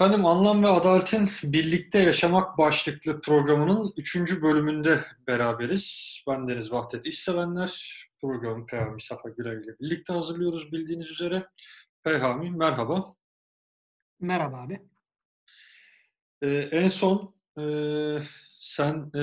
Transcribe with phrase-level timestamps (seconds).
[0.00, 4.16] Efendim Anlam ve Adaletin Birlikte Yaşamak başlıklı programının 3.
[4.42, 6.16] bölümünde beraberiz.
[6.28, 8.02] Ben Deniz Vahdet İşsevenler.
[8.20, 11.46] Programı Peyami Safa Gürel ile birlikte hazırlıyoruz bildiğiniz üzere.
[12.04, 13.06] Peyami merhaba.
[14.20, 14.80] Merhaba abi.
[16.42, 17.64] Ee, en son e,
[18.60, 19.22] sen e,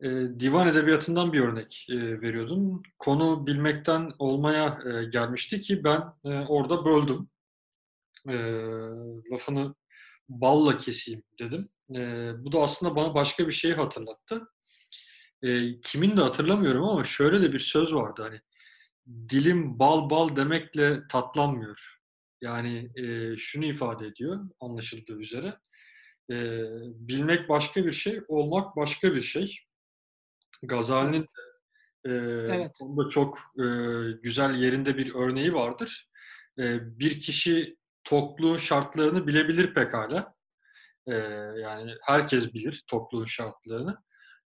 [0.00, 2.82] e, divan edebiyatından bir örnek e, veriyordun.
[2.98, 7.28] Konu bilmekten olmaya e, gelmişti ki ben e, orada böldüm
[8.28, 8.36] e,
[9.32, 9.74] lafını
[10.28, 11.68] balla keseyim dedim.
[11.96, 12.00] E,
[12.44, 14.48] bu da aslında bana başka bir şeyi hatırlattı.
[15.42, 18.40] E, kimin de hatırlamıyorum ama şöyle de bir söz vardı hani
[19.28, 21.98] dilim bal bal demekle tatlanmıyor.
[22.40, 25.58] Yani e, şunu ifade ediyor anlaşıldığı üzere.
[26.30, 26.36] E,
[26.84, 29.58] bilmek başka bir şey, olmak başka bir şey.
[30.62, 31.46] Gazali'nin de
[32.04, 32.12] e,
[32.54, 32.72] evet.
[32.80, 33.64] onda çok e,
[34.22, 36.10] güzel yerinde bir örneği vardır.
[36.58, 40.34] E, bir kişi tokluğun şartlarını bilebilir pekala.
[41.06, 41.14] E,
[41.62, 43.98] yani herkes bilir tokluğun şartlarını.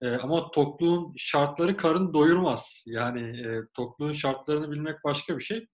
[0.03, 2.85] E, ama tokluğun şartları karın doyurmaz.
[2.87, 5.67] Yani e, tokluğun şartlarını bilmek başka bir şey.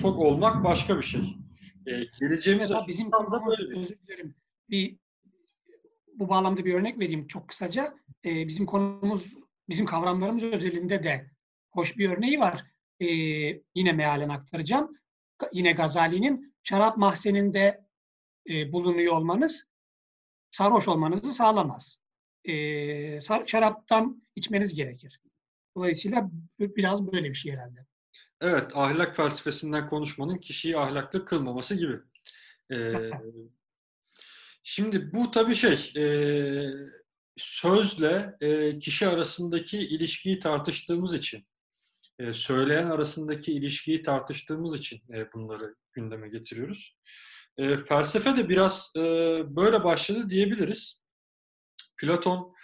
[0.00, 1.36] Tok olmak başka bir şey.
[1.86, 4.34] E, geleceğimiz bizim konumuz, özür dilerim.
[4.70, 4.98] Bir
[6.14, 7.94] bu bağlamda bir örnek vereyim çok kısaca.
[8.24, 9.34] E, bizim konumuz,
[9.68, 11.30] bizim kavramlarımız özelinde de
[11.70, 12.64] hoş bir örneği var.
[13.00, 13.06] E,
[13.74, 14.96] yine mealen aktaracağım.
[15.52, 17.84] Yine Gazali'nin şarap mahzeninde
[18.50, 19.66] e, bulunuyor olmanız
[20.50, 21.98] sarhoş olmanızı sağlamaz.
[22.44, 25.20] E, şaraptan içmeniz gerekir.
[25.76, 27.86] Dolayısıyla biraz böyle bir şey herhalde.
[28.40, 31.96] Evet, ahlak felsefesinden konuşmanın kişiyi ahlaklı kılmaması gibi.
[32.72, 33.10] Ee,
[34.62, 36.04] şimdi bu tabii şey, e,
[37.36, 41.46] sözle e, kişi arasındaki ilişkiyi tartıştığımız için,
[42.20, 46.96] e, söyleyen arasındaki ilişkiyi tartıştığımız için e, bunları gündeme getiriyoruz.
[47.58, 49.00] E, felsefe de biraz e,
[49.56, 51.00] böyle başladı diyebiliriz.
[52.00, 52.54] Platon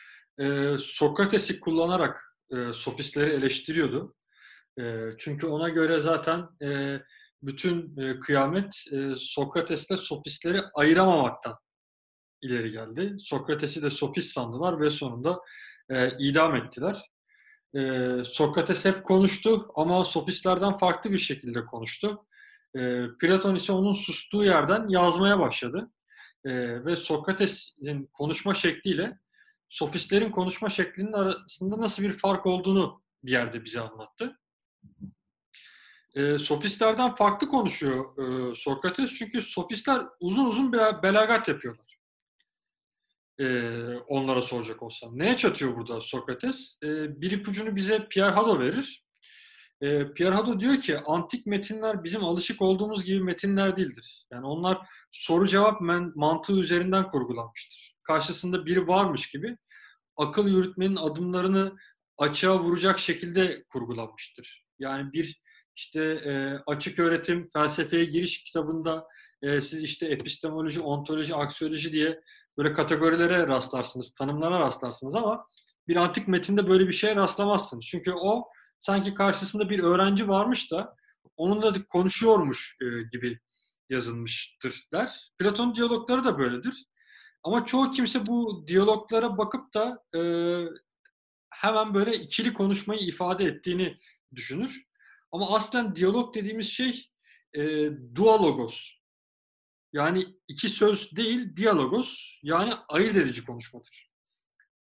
[0.41, 4.15] e, Sokrates'i kullanarak e, sofistleri eleştiriyordu.
[4.81, 7.01] E, çünkü ona göre zaten e,
[7.43, 11.57] bütün e, kıyamet e, Sokrates'le sofistleri ayıramamaktan
[12.43, 13.17] ileri geldi.
[13.19, 15.41] Sokrates'i de sofist sandılar ve sonunda
[15.91, 17.16] e, idam ettiler.
[17.75, 22.27] E, Sokrates hep konuştu ama sofistlerden farklı bir şekilde konuştu.
[22.77, 25.91] E, Platon ise onun sustuğu yerden yazmaya başladı.
[26.45, 29.19] E, ve Sokrates'in konuşma şekliyle
[29.69, 34.39] sofistlerin konuşma şeklinin arasında nasıl bir fark olduğunu bir yerde bize anlattı.
[36.15, 41.96] E, sofistlerden farklı konuşuyor e, Sokrates çünkü sofistler uzun uzun bir belagat yapıyorlar.
[43.41, 43.71] E,
[44.09, 45.19] onlara soracak olsam.
[45.19, 46.77] Neye çatıyor burada Sokrates?
[46.83, 49.05] E, bir ipucunu bize Pierre Hadot verir.
[49.81, 54.27] E, Pierre Hadot diyor ki antik metinler bizim alışık olduğumuz gibi metinler değildir.
[54.33, 54.79] Yani onlar
[55.13, 55.81] soru cevap
[56.15, 57.97] mantığı üzerinden kurgulanmıştır.
[58.03, 59.57] Karşısında biri varmış gibi
[60.17, 61.77] akıl yürütmenin adımlarını
[62.19, 64.67] açığa vuracak şekilde kurgulanmıştır.
[64.79, 65.41] Yani bir
[65.77, 69.07] işte e, açık öğretim felsefeye giriş kitabında
[69.43, 72.21] e, siz işte epistemoloji, ontoloji, aksiyoloji diye
[72.59, 75.47] böyle kategorilere rastlarsınız, tanımlara rastlarsınız ama
[75.89, 77.85] bir antik metinde böyle bir şeye rastlamazsınız.
[77.85, 78.45] Çünkü o
[78.81, 80.97] sanki karşısında bir öğrenci varmış da
[81.37, 83.41] onunla konuşuyormuş e, gibi
[83.91, 85.33] yazılmıştır der.
[85.39, 86.87] Platon diyalogları da böyledir.
[87.43, 90.21] Ama çoğu kimse bu diyaloglara bakıp da e,
[91.51, 93.99] hemen böyle ikili konuşmayı ifade ettiğini
[94.35, 94.83] düşünür.
[95.33, 97.11] Ama aslen diyalog dediğimiz şey
[97.55, 98.93] e, dualogos.
[99.97, 104.11] Yani iki söz değil, diyalogos yani ayırt edici konuşmadır.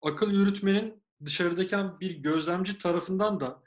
[0.02, 3.62] Akıl yürütmenin dışarıdaki bir gözlemci tarafından da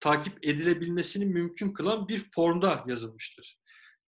[0.00, 3.58] takip edilebilmesini mümkün kılan bir formda yazılmıştır.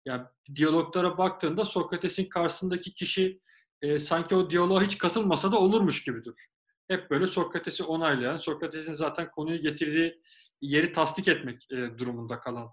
[0.06, 0.24] Yani
[0.56, 3.42] diyaloglara baktığında Sokrates'in karşısındaki kişi
[3.82, 6.34] e, sanki o diyaloğa hiç katılmasa da olurmuş gibidir.
[6.88, 10.22] Hep böyle Sokrates'i onaylayan, Sokrates'in zaten konuyu getirdiği
[10.62, 12.70] yeri tasdik etmek e, durumunda kalan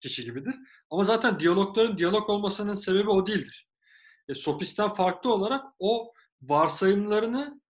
[0.00, 0.54] kişi gibidir.
[0.90, 3.68] Ama zaten diyalogların diyalog olmasının sebebi o değildir.
[4.28, 6.12] E, sofisten farklı olarak o
[6.42, 7.60] varsayımlarını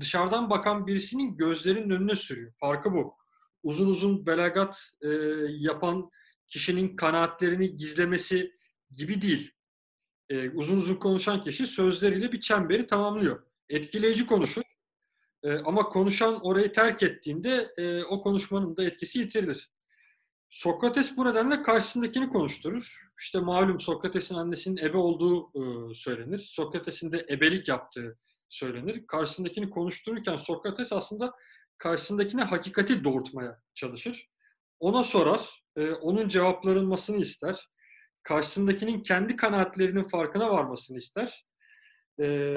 [0.00, 2.52] dışarıdan bakan birisinin gözlerinin önüne sürüyor.
[2.60, 3.16] Farkı bu
[3.62, 5.08] uzun uzun belagat e,
[5.48, 6.10] yapan
[6.48, 8.52] kişinin kanaatlerini gizlemesi
[8.90, 9.52] gibi değil.
[10.28, 13.42] E, uzun uzun konuşan kişi sözleriyle bir çemberi tamamlıyor.
[13.68, 14.62] Etkileyici konuşur.
[15.42, 19.70] E, ama konuşan orayı terk ettiğinde e, o konuşmanın da etkisi yitirilir.
[20.50, 23.10] Sokrates bu nedenle karşısındakini konuşturur.
[23.20, 26.38] İşte malum Sokrates'in annesinin ebe olduğu e, söylenir.
[26.38, 28.18] Sokrates'in de ebelik yaptığı
[28.48, 29.06] söylenir.
[29.06, 31.34] Karşısındakini konuştururken Sokrates aslında
[31.78, 34.28] karşısındakine hakikati doğurtmaya çalışır.
[34.80, 37.68] Ona sorar, e, onun cevaplanmasını ister.
[38.22, 41.46] karşısındakinin kendi kanaatlerinin farkına varmasını ister.
[42.20, 42.54] E,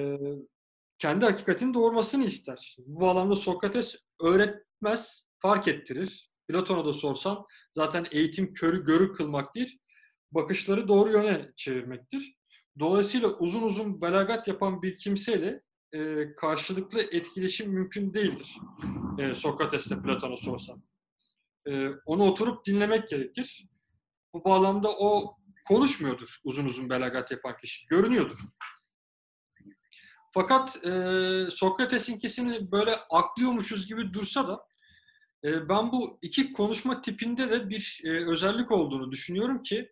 [0.99, 2.75] kendi hakikatini doğurmasını ister.
[2.77, 6.32] Bu bağlamda Sokrates öğretmez, fark ettirir.
[6.47, 9.79] Platon'a da sorsan zaten eğitim körü görü kılmak değil,
[10.31, 12.35] bakışları doğru yöne çevirmektir.
[12.79, 15.61] Dolayısıyla uzun uzun belagat yapan bir kimseyle
[15.93, 18.57] e, karşılıklı etkileşim mümkün değildir.
[19.19, 20.83] E, Sokrates'te Platon'a sorsan.
[21.67, 23.67] E, onu oturup dinlemek gerekir.
[24.33, 25.37] Bu bağlamda o
[25.67, 27.87] konuşmuyordur uzun uzun belagat yapan kişi.
[27.87, 28.37] Görünüyordur.
[30.33, 30.91] Fakat e,
[31.51, 34.65] Sokrates'inkisini böyle aklıyormuşuz gibi dursa da
[35.43, 39.91] ben bu iki konuşma tipinde de bir e, özellik olduğunu düşünüyorum ki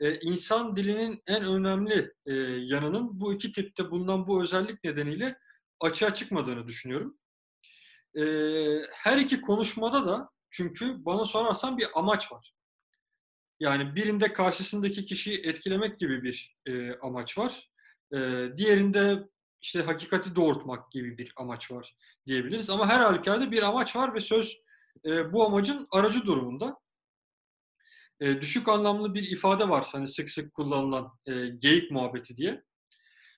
[0.00, 5.38] e, insan dilinin en önemli e, yanının bu iki tipte bulunan bu özellik nedeniyle
[5.80, 7.18] açığa çıkmadığını düşünüyorum.
[8.16, 8.22] E,
[8.92, 12.54] her iki konuşmada da çünkü bana sorarsan bir amaç var.
[13.60, 16.56] Yani birinde karşısındaki kişiyi etkilemek gibi bir
[17.02, 17.70] amaç var.
[18.14, 19.28] E, diğerinde
[19.60, 22.70] işte hakikati doğurtmak gibi bir amaç var diyebiliriz.
[22.70, 24.63] Ama her halükarda bir amaç var ve söz
[25.04, 26.78] e, bu amacın aracı durumunda.
[28.20, 32.62] E, düşük anlamlı bir ifade var hani sık sık kullanılan e, geyik muhabbeti diye.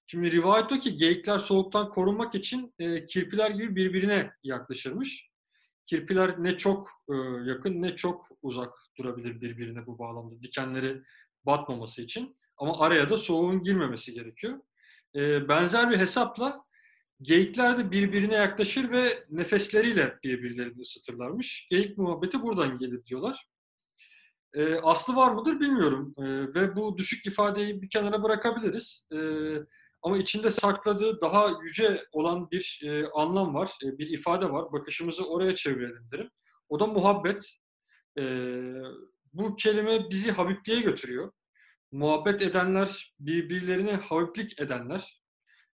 [0.06, 5.28] Şimdi rivayet o ki geyikler soğuktan korunmak için e, kirpiler gibi birbirine yaklaşırmış.
[5.86, 6.90] Kirpiler ne çok
[7.44, 10.42] yakın ne çok uzak durabilir birbirine bu bağlamda.
[10.42, 11.02] Dikenleri
[11.44, 12.36] batmaması için.
[12.56, 14.60] Ama araya da soğuğun girmemesi gerekiyor.
[15.48, 16.65] Benzer bir hesapla
[17.22, 21.66] geyikler de birbirine yaklaşır ve nefesleriyle birbirlerini ısıtırlarmış.
[21.70, 23.48] Geyik muhabbeti buradan gelir diyorlar.
[24.54, 26.24] E, aslı var mıdır bilmiyorum e,
[26.54, 29.06] ve bu düşük ifadeyi bir kenara bırakabiliriz.
[29.12, 29.18] E,
[30.02, 34.72] ama içinde sakladığı daha yüce olan bir e, anlam var, e, bir ifade var.
[34.72, 36.30] Bakışımızı oraya çevirelim derim.
[36.68, 37.56] O da muhabbet.
[38.18, 38.22] E,
[39.32, 41.32] bu kelime bizi Habibliğe götürüyor.
[41.92, 45.20] Muhabbet edenler, birbirlerine habiblik edenler.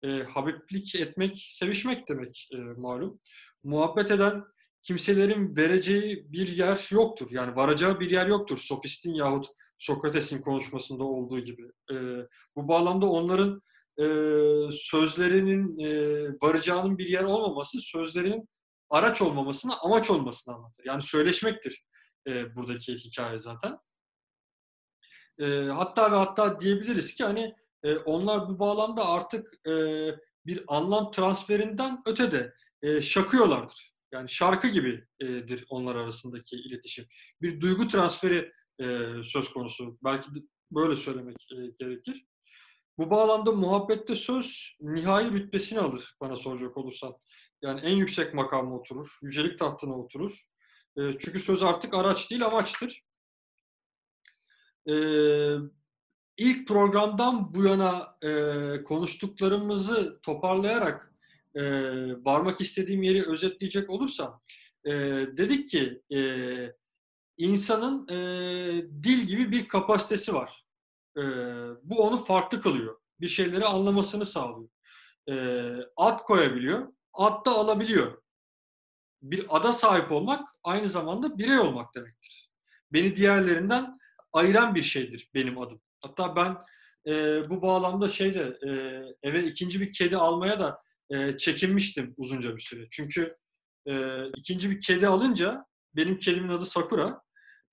[0.03, 3.21] E, habiblik etmek, sevişmek demek e, malum.
[3.63, 4.45] Muhabbet eden
[4.83, 7.29] kimselerin vereceği bir yer yoktur.
[7.31, 8.59] Yani varacağı bir yer yoktur.
[8.59, 9.47] Sofistin yahut
[9.79, 11.63] Sokrates'in konuşmasında olduğu gibi.
[11.93, 11.97] E,
[12.57, 13.63] bu bağlamda onların
[13.99, 14.05] e,
[14.73, 18.49] sözlerinin e, varacağının bir yer olmaması, sözlerinin
[18.91, 20.85] araç olmamasına amaç olmasını anlatır.
[20.85, 21.85] Yani söyleşmektir
[22.27, 23.79] e, buradaki hikaye zaten.
[25.39, 27.55] E, hatta ve hatta diyebiliriz ki hani
[27.85, 29.73] e, onlar bu bağlamda artık e,
[30.47, 33.93] bir anlam transferinden ötede e, şakıyorlardır.
[34.13, 37.07] Yani şarkı gibidir onlar arasındaki iletişim.
[37.43, 39.99] Bir duygu transferi e, söz konusu.
[40.05, 40.39] Belki de
[40.71, 42.27] böyle söylemek e, gerekir.
[42.99, 47.15] Bu bağlamda muhabbette söz nihai rütbesini alır bana soracak olursan.
[47.63, 50.45] Yani en yüksek makama oturur, yücelik tahtına oturur.
[50.97, 53.03] E, çünkü söz artık araç değil amaçtır.
[54.89, 54.95] E,
[56.37, 61.15] ilk programdan bu yana e, konuştuklarımızı toparlayarak
[61.55, 61.63] e,
[62.25, 64.43] varmak istediğim yeri özetleyecek olursam,
[64.85, 64.93] e,
[65.37, 66.19] dedik ki e,
[67.37, 68.17] insanın e,
[69.03, 70.65] dil gibi bir kapasitesi var.
[71.17, 71.23] E,
[71.83, 73.01] bu onu farklı kılıyor.
[73.21, 74.69] Bir şeyleri anlamasını sağlıyor.
[75.29, 75.35] E,
[75.97, 78.23] ad koyabiliyor, ad da alabiliyor.
[79.23, 82.51] Bir ada sahip olmak aynı zamanda birey olmak demektir.
[82.93, 83.95] Beni diğerlerinden
[84.33, 85.81] ayıran bir şeydir benim adım.
[86.03, 86.57] Hatta ben
[87.13, 88.71] e, bu bağlamda şeyde e,
[89.29, 92.89] eve ikinci bir kedi almaya da e, çekinmiştim uzunca bir süre.
[92.91, 93.37] Çünkü
[93.87, 95.65] e, ikinci bir kedi alınca
[95.97, 97.23] benim kedimin adı Sakura.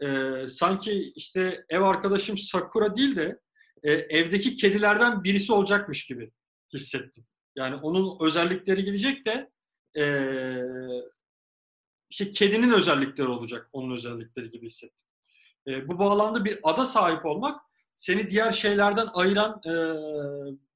[0.04, 0.08] E,
[0.48, 3.40] sanki işte ev arkadaşım Sakura değil de
[3.84, 6.32] e, evdeki kedilerden birisi olacakmış gibi
[6.74, 7.26] hissettim.
[7.56, 9.50] Yani onun özellikleri gidecek de
[9.98, 10.04] e,
[12.10, 15.08] işte kedinin özellikleri olacak onun özellikleri gibi hissettim.
[15.68, 17.62] E, bu bağlamda bir ada sahip olmak
[18.00, 19.74] seni diğer şeylerden ayıran e,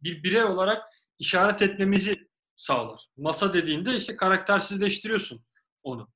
[0.03, 0.84] bir birey olarak
[1.20, 3.08] işaret etmemizi sağlar.
[3.18, 5.46] Masa dediğinde işte karaktersizleştiriyorsun
[5.84, 6.10] onu.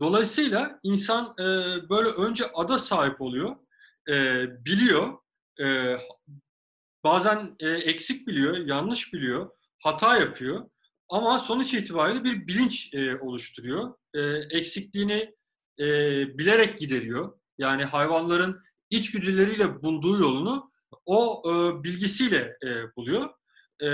[0.00, 1.44] Dolayısıyla insan e,
[1.88, 3.56] böyle önce ada sahip oluyor,
[4.08, 5.18] e, biliyor,
[5.60, 5.96] e,
[7.04, 10.70] bazen e, eksik biliyor, yanlış biliyor, hata yapıyor.
[11.08, 13.94] Ama sonuç itibariyle bir bilinç e, oluşturuyor.
[14.14, 14.20] E,
[14.58, 15.34] eksikliğini
[15.78, 15.86] e,
[16.38, 17.38] bilerek gideriyor.
[17.58, 20.72] Yani hayvanların içgüdüleriyle bulduğu yolunu
[21.06, 23.30] o e, bilgisiyle e, buluyor.
[23.80, 23.88] E,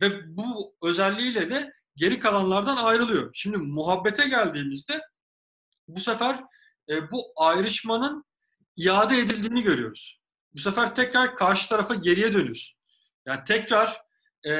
[0.00, 3.30] ve bu özelliğiyle de geri kalanlardan ayrılıyor.
[3.34, 5.00] Şimdi muhabbete geldiğimizde
[5.88, 6.44] bu sefer
[6.90, 8.24] e, bu ayrışmanın
[8.76, 10.20] iade edildiğini görüyoruz.
[10.54, 12.78] Bu sefer tekrar karşı tarafa geriye dönüyorsun.
[13.26, 14.02] Yani tekrar
[14.46, 14.52] e,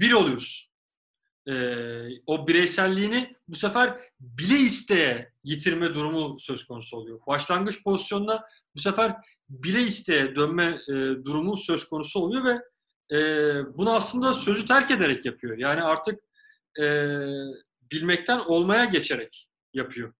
[0.00, 0.72] bir oluyorsun.
[1.48, 1.54] E,
[2.26, 7.20] o bireyselliğini bu sefer bile isteye yitirme durumu söz konusu oluyor.
[7.26, 9.16] Başlangıç pozisyonuna bu sefer
[9.48, 10.92] bile isteye dönme e,
[11.24, 12.62] durumu söz konusu oluyor ve
[13.16, 13.18] e,
[13.78, 15.58] bunu aslında sözü terk ederek yapıyor.
[15.58, 16.20] Yani artık
[16.80, 16.84] e,
[17.92, 20.12] bilmekten olmaya geçerek yapıyor.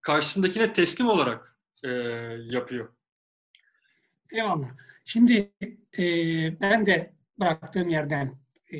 [0.00, 1.88] Karşısındakine teslim olarak e,
[2.44, 2.94] yapıyor.
[4.32, 4.68] Eyvallah.
[5.04, 5.52] Şimdi
[5.98, 6.04] e,
[6.60, 8.39] ben de bıraktığım yerden
[8.72, 8.78] e,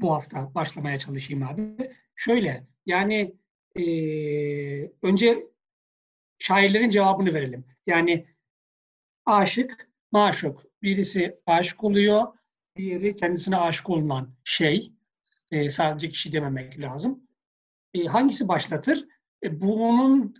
[0.00, 1.92] bu hafta başlamaya çalışayım abi.
[2.16, 3.34] Şöyle yani
[3.76, 3.84] e,
[5.02, 5.46] önce
[6.38, 7.64] şairlerin cevabını verelim.
[7.86, 8.26] Yani
[9.26, 10.64] aşık, maşuk.
[10.82, 12.26] Birisi aşık oluyor,
[12.76, 14.92] diğeri kendisine aşık olunan şey.
[15.50, 17.28] E, sadece kişi dememek lazım.
[17.94, 19.04] E, hangisi başlatır?
[19.42, 20.34] E, bunun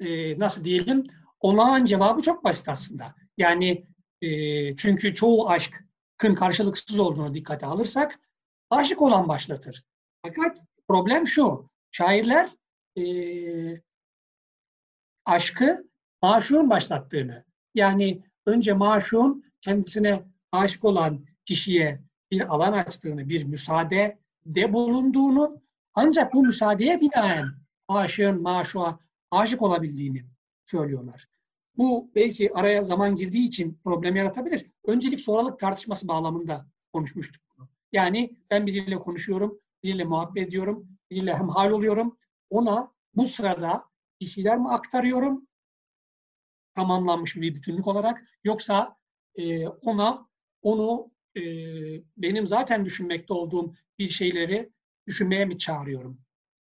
[0.00, 1.04] e, nasıl diyelim
[1.40, 3.14] olağan cevabı çok basit aslında.
[3.36, 3.86] Yani
[4.22, 5.48] e, çünkü çoğu
[6.16, 8.20] aşkın karşılıksız olduğunu dikkate alırsak
[8.70, 9.84] aşık olan başlatır.
[10.22, 12.50] Fakat problem şu, şairler
[12.98, 13.04] e,
[15.24, 15.88] aşkı
[16.22, 17.44] maşuğun başlattığını,
[17.74, 25.62] yani önce maşuğun kendisine aşık olan kişiye bir alan açtığını, bir müsaade de bulunduğunu,
[25.94, 27.48] ancak bu müsaadeye binaen
[27.88, 30.24] aşığın maşuğa aşık olabildiğini
[30.64, 31.28] söylüyorlar.
[31.78, 34.66] Bu belki araya zaman girdiği için problem yaratabilir.
[34.86, 37.42] Öncelik sonralık tartışması bağlamında konuşmuştuk.
[37.92, 42.18] Yani ben biriyle konuşuyorum, biriyle muhabbet ediyorum, biriyle hemhal oluyorum.
[42.50, 43.84] Ona bu sırada
[44.20, 45.46] bir şeyler mi aktarıyorum
[46.74, 48.96] tamamlanmış bir bütünlük olarak yoksa
[49.34, 50.28] e, ona
[50.62, 51.42] onu e,
[52.16, 54.72] benim zaten düşünmekte olduğum bir şeyleri
[55.06, 56.20] düşünmeye mi çağırıyorum?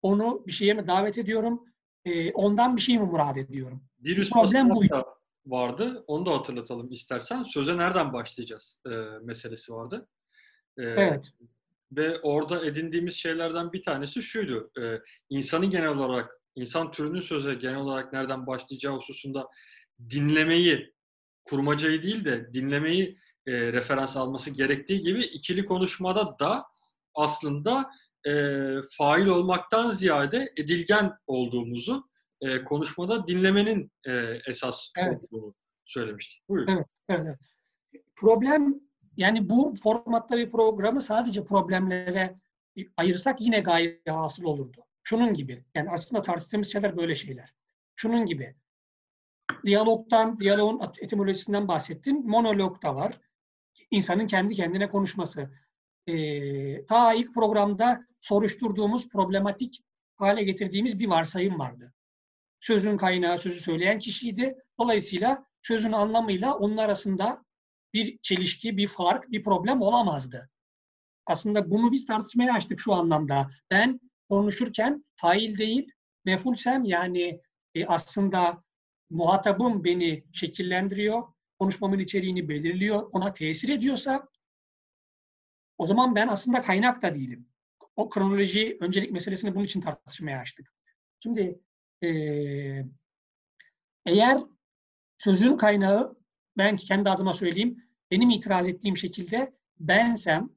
[0.03, 1.65] Onu bir şeye mi davet ediyorum?
[2.09, 3.83] E, ondan bir şey mi murad ediyorum?
[3.99, 4.83] Bir üst problem bu.
[5.47, 6.05] vardı.
[6.07, 7.43] Onu da hatırlatalım istersen.
[7.43, 8.91] Söze nereden başlayacağız e,
[9.23, 10.09] meselesi vardı.
[10.79, 11.31] E, evet.
[11.93, 14.71] Ve orada edindiğimiz şeylerden bir tanesi şuydu.
[14.81, 15.01] E,
[15.31, 19.49] insanı genel olarak, insan türünün söze genel olarak nereden başlayacağı hususunda
[20.11, 20.93] dinlemeyi,
[21.45, 26.65] kurmacayı değil de dinlemeyi e, referans alması gerektiği gibi ikili konuşmada da
[27.15, 27.91] aslında
[28.27, 28.33] e,
[28.99, 32.09] fail olmaktan ziyade edilgen olduğumuzu
[32.41, 34.13] e, konuşmada dinlemenin e,
[34.47, 35.21] esas evet.
[35.25, 36.49] olduğunu söylemiştik.
[36.49, 36.73] Buyurun.
[36.73, 37.39] Evet, evet.
[38.17, 38.81] Problem
[39.17, 42.35] yani bu formatta bir programı sadece problemlere
[42.97, 44.85] ayırsak yine gayet hasıl olurdu.
[45.03, 45.65] Şunun gibi.
[45.75, 47.55] Yani aslında tartıştığımız şeyler böyle şeyler.
[47.97, 48.55] Şunun gibi.
[49.67, 52.29] Diyalogtan, diyalogun etimolojisinden bahsettin.
[52.29, 53.21] Monolog da var.
[53.91, 55.51] İnsanın kendi kendine konuşması.
[56.09, 59.81] Ee, ta ilk programda soruşturduğumuz, problematik
[60.17, 61.95] hale getirdiğimiz bir varsayım vardı.
[62.61, 64.55] Sözün kaynağı, sözü söyleyen kişiydi.
[64.79, 67.45] Dolayısıyla sözün anlamıyla onun arasında
[67.95, 70.51] bir çelişki, bir fark, bir problem olamazdı.
[71.27, 73.51] Aslında bunu biz tartışmaya açtık şu anlamda.
[73.71, 75.93] Ben konuşurken fail değil,
[76.25, 77.41] mefulsem yani
[77.75, 78.63] e, aslında
[79.11, 81.23] muhatabım beni şekillendiriyor,
[81.59, 84.29] konuşmamın içeriğini belirliyor, ona tesir ediyorsa
[85.79, 87.49] o zaman ben aslında kaynak da değilim.
[87.97, 90.73] O kronoloji, öncelik meselesini bunun için tartışmaya açtık.
[91.21, 91.61] Şimdi
[92.03, 92.09] e,
[94.07, 94.39] eğer
[95.19, 96.17] sözün kaynağı,
[96.57, 100.51] ben kendi adıma söyleyeyim, benim itiraz ettiğim şekilde bensem,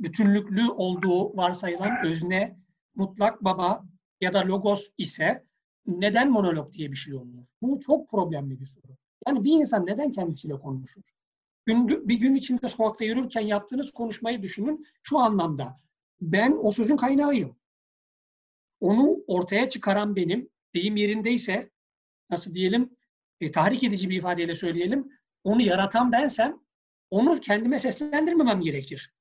[0.00, 2.58] bütünlüklü olduğu varsayılan özne,
[2.94, 3.84] mutlak baba
[4.20, 5.44] ya da logos ise
[5.86, 7.46] neden monolog diye bir şey olur?
[7.62, 8.96] Bu çok problemli bir soru.
[9.26, 11.02] Yani bir insan neden kendisiyle konuşur?
[11.66, 15.80] Gün, bir gün içinde sokakta yürürken yaptığınız konuşmayı düşünün şu anlamda.
[16.20, 17.56] Ben o sözün kaynağıyım.
[18.80, 21.70] Onu ortaya çıkaran benim, deyim yerindeyse,
[22.30, 22.96] nasıl diyelim,
[23.40, 25.08] e, tahrik edici bir ifadeyle söyleyelim,
[25.44, 26.60] onu yaratan bensem,
[27.10, 29.14] onu kendime seslendirmemem gerekir.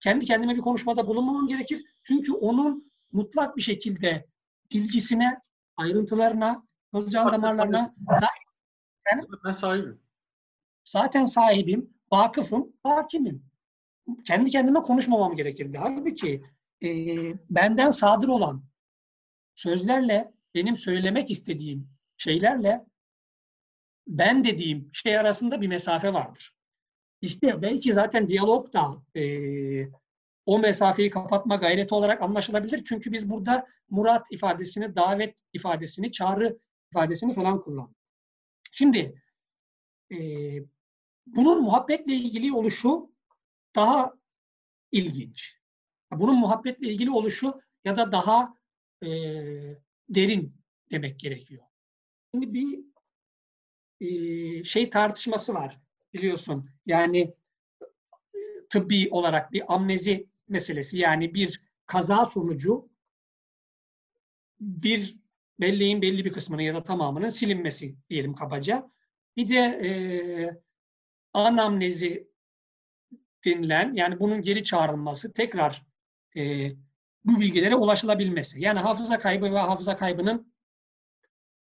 [0.00, 1.84] Kendi kendime bir konuşmada bulunmamam gerekir.
[2.02, 4.26] Çünkü onun mutlak bir şekilde
[4.72, 5.40] bilgisine,
[5.76, 7.94] ayrıntılarına, kılcal damarlarına
[9.46, 10.07] ben sahibim.
[10.88, 13.44] Zaten sahibim, vakıfım, hakimim.
[14.24, 15.78] Kendi kendime konuşmamam gerekirdi.
[15.78, 16.42] Halbuki
[16.82, 16.88] e,
[17.50, 18.64] benden sadır olan
[19.54, 22.86] sözlerle benim söylemek istediğim şeylerle
[24.06, 26.54] ben dediğim şey arasında bir mesafe vardır.
[27.20, 29.24] İşte belki zaten diyalog da e,
[30.46, 32.84] o mesafeyi kapatma gayreti olarak anlaşılabilir.
[32.84, 36.58] Çünkü biz burada murat ifadesini, davet ifadesini, çağrı
[36.90, 37.96] ifadesini falan kullandık.
[38.72, 39.22] Şimdi
[40.12, 40.18] e,
[41.36, 43.12] bunun muhabbetle ilgili oluşu
[43.74, 44.14] daha
[44.92, 45.58] ilginç.
[46.12, 48.54] Bunun muhabbetle ilgili oluşu ya da daha
[49.02, 49.08] e,
[50.08, 50.56] derin
[50.90, 51.64] demek gerekiyor.
[52.34, 52.80] Şimdi bir
[54.00, 55.80] e, şey tartışması var
[56.14, 56.70] biliyorsun.
[56.86, 57.34] Yani
[58.70, 60.98] tıbbi olarak bir amnezi meselesi.
[60.98, 62.88] Yani bir kaza sonucu
[64.60, 65.16] bir
[65.60, 68.90] belleğin belli bir kısmının ya da tamamının silinmesi diyelim kabaca.
[69.36, 69.90] Bir de e,
[71.46, 72.28] anamnezi
[73.44, 75.86] denilen yani bunun geri çağrılması tekrar
[76.36, 76.72] e,
[77.24, 78.60] bu bilgilere ulaşılabilmesi.
[78.60, 80.52] Yani hafıza kaybı ve hafıza kaybının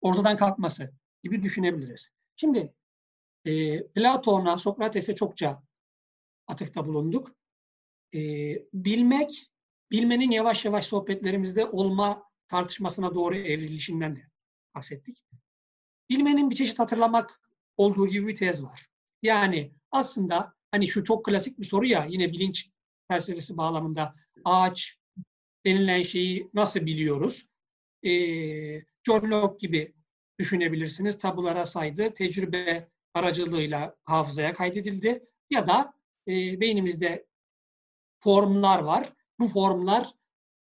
[0.00, 0.92] ortadan kalkması
[1.22, 2.10] gibi düşünebiliriz.
[2.36, 2.74] Şimdi
[3.44, 5.62] e, Platon'a, Sokrates'e çokça
[6.46, 7.36] atıfta bulunduk.
[8.14, 8.18] E,
[8.72, 9.52] bilmek,
[9.90, 14.22] bilmenin yavaş yavaş sohbetlerimizde olma tartışmasına doğru evrilişinden de
[14.74, 15.24] bahsettik.
[16.10, 17.40] Bilmenin bir çeşit hatırlamak
[17.76, 18.86] olduğu gibi bir tez var.
[19.26, 22.70] Yani aslında hani şu çok klasik bir soru ya yine bilinç
[23.08, 24.14] felsefesi bağlamında
[24.44, 24.98] ağaç
[25.66, 27.46] denilen şeyi nasıl biliyoruz?
[28.02, 29.94] Ee, John Locke gibi
[30.38, 31.18] düşünebilirsiniz.
[31.18, 35.94] Tabulara saydı, tecrübe aracılığıyla hafızaya kaydedildi ya da
[36.28, 37.26] e, beynimizde
[38.20, 39.12] formlar var.
[39.38, 40.14] Bu formlar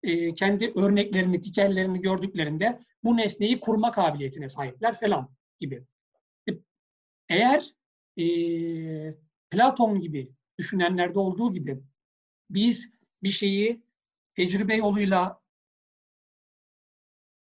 [0.03, 5.85] e, kendi örneklerini, tikellerini gördüklerinde bu nesneyi kurma kabiliyetine sahipler falan gibi.
[6.49, 6.53] E,
[7.29, 7.78] eğer
[8.19, 8.25] e,
[9.51, 11.83] Platon gibi düşünenlerde olduğu gibi
[12.51, 13.83] biz bir şeyi
[14.35, 15.41] tecrübe yoluyla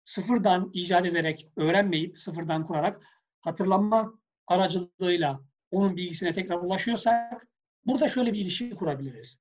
[0.05, 3.03] sıfırdan icat ederek, öğrenmeyip sıfırdan kurarak
[3.41, 7.47] hatırlanma aracılığıyla onun bilgisine tekrar ulaşıyorsak
[7.85, 9.39] burada şöyle bir ilişki kurabiliriz.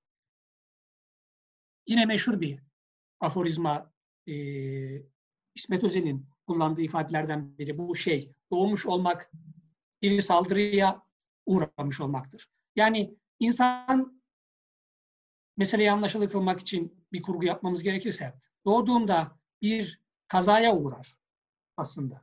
[1.86, 2.60] Yine meşhur bir
[3.20, 3.92] aforizma
[4.26, 4.34] e,
[5.54, 9.32] İsmet Özel'in kullandığı ifadelerden biri bu şey doğmuş olmak
[10.02, 11.02] bir saldırıya
[11.46, 12.50] uğramış olmaktır.
[12.76, 14.22] Yani insan
[15.56, 21.16] meseleyi anlaşılır kılmak için bir kurgu yapmamız gerekirse doğduğunda bir kazaya uğrar
[21.76, 22.22] aslında.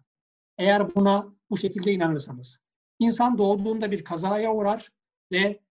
[0.58, 2.60] Eğer buna bu şekilde inanırsanız.
[3.00, 4.92] İnsan doğduğunda bir kazaya uğrar
[5.32, 5.62] ve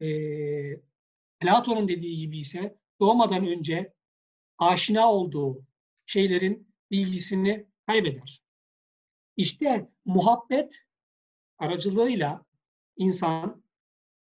[0.00, 0.08] e,
[1.38, 3.94] Platon'un dediği gibi ise doğmadan önce
[4.58, 5.66] aşina olduğu
[6.06, 8.42] şeylerin bilgisini kaybeder.
[9.36, 10.74] İşte muhabbet
[11.58, 12.45] aracılığıyla
[12.96, 13.62] insan,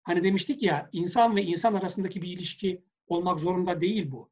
[0.04, 4.30] hani demiştik ya insan ve insan arasındaki bir ilişki olmak zorunda değil bu.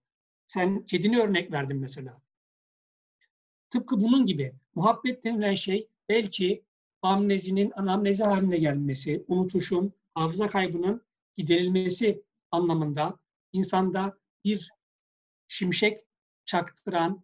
[0.47, 2.21] Sen kedini örnek verdin mesela.
[3.69, 6.63] Tıpkı bunun gibi muhabbet denilen şey belki
[7.01, 11.01] amnezinin anamnezi haline gelmesi, unutuşun, hafıza kaybının
[11.35, 13.19] giderilmesi anlamında
[13.53, 14.71] insanda bir
[15.47, 16.03] şimşek
[16.45, 17.23] çaktıran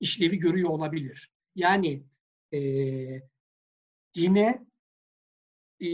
[0.00, 1.30] işlevi görüyor olabilir.
[1.54, 2.02] Yani
[2.52, 2.58] e,
[4.14, 4.66] yine
[5.80, 5.86] e,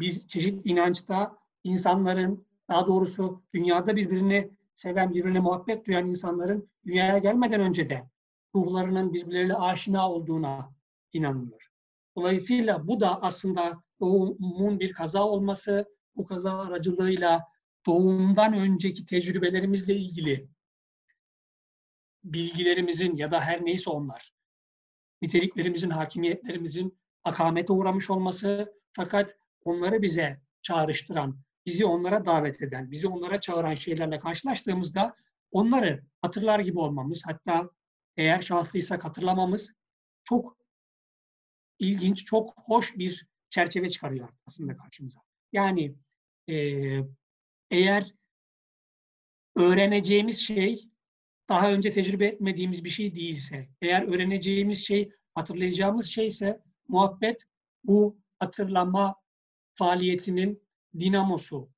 [0.00, 7.60] bir çeşit inançta insanların, daha doğrusu dünyada birbirini seven, birbirine muhabbet duyan insanların dünyaya gelmeden
[7.60, 8.10] önce de
[8.54, 10.74] ruhlarının birbirleriyle aşina olduğuna
[11.12, 11.68] inanılıyor.
[12.16, 17.44] Dolayısıyla bu da aslında doğumun bir kaza olması, bu kaza aracılığıyla
[17.86, 20.48] doğumdan önceki tecrübelerimizle ilgili
[22.24, 24.34] bilgilerimizin ya da her neyse onlar,
[25.22, 33.40] niteliklerimizin, hakimiyetlerimizin akamete uğramış olması fakat onları bize çağrıştıran, bizi onlara davet eden, bizi onlara
[33.40, 35.16] çağıran şeylerle karşılaştığımızda
[35.50, 37.70] onları hatırlar gibi olmamız, hatta
[38.16, 39.72] eğer şanslıysak hatırlamamız
[40.24, 40.56] çok
[41.78, 45.20] ilginç, çok hoş bir çerçeve çıkarıyor aslında karşımıza.
[45.52, 45.94] Yani
[46.48, 46.56] e,
[47.70, 48.14] eğer
[49.56, 50.88] öğreneceğimiz şey
[51.48, 57.44] daha önce tecrübe etmediğimiz bir şey değilse, eğer öğreneceğimiz şey hatırlayacağımız şeyse muhabbet
[57.84, 59.14] bu hatırlama
[59.74, 60.62] faaliyetinin
[61.00, 61.70] dinamosu,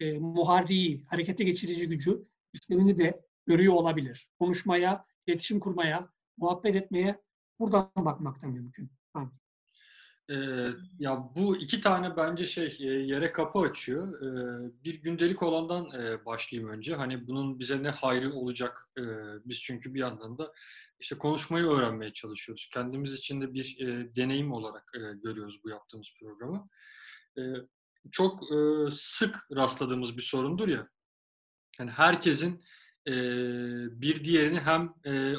[0.00, 4.28] e, muharriği, harekete geçirici gücü üstlerini de görüyor olabilir.
[4.38, 7.20] Konuşmaya, iletişim kurmaya, muhabbet etmeye
[7.58, 8.90] buradan bakmakta mümkün.
[9.12, 9.32] Tamam.
[10.30, 10.66] Ee,
[10.98, 14.22] ya bu iki tane bence şey e, yere kapı açıyor.
[14.22, 16.94] Ee, bir gündelik olandan e, başlayayım önce.
[16.94, 18.88] Hani bunun bize ne hayrı olacak?
[18.98, 19.02] Ee,
[19.44, 20.52] biz çünkü bir yandan da
[21.00, 22.68] işte konuşmayı öğrenmeye çalışıyoruz.
[22.72, 26.68] Kendimiz için de bir e, deneyim olarak görüyoruz bu yaptığımız programı.
[28.12, 28.40] Çok
[28.92, 30.88] sık rastladığımız bir sorundur ya.
[31.78, 32.64] Yani herkesin
[34.00, 34.94] bir diğerini hem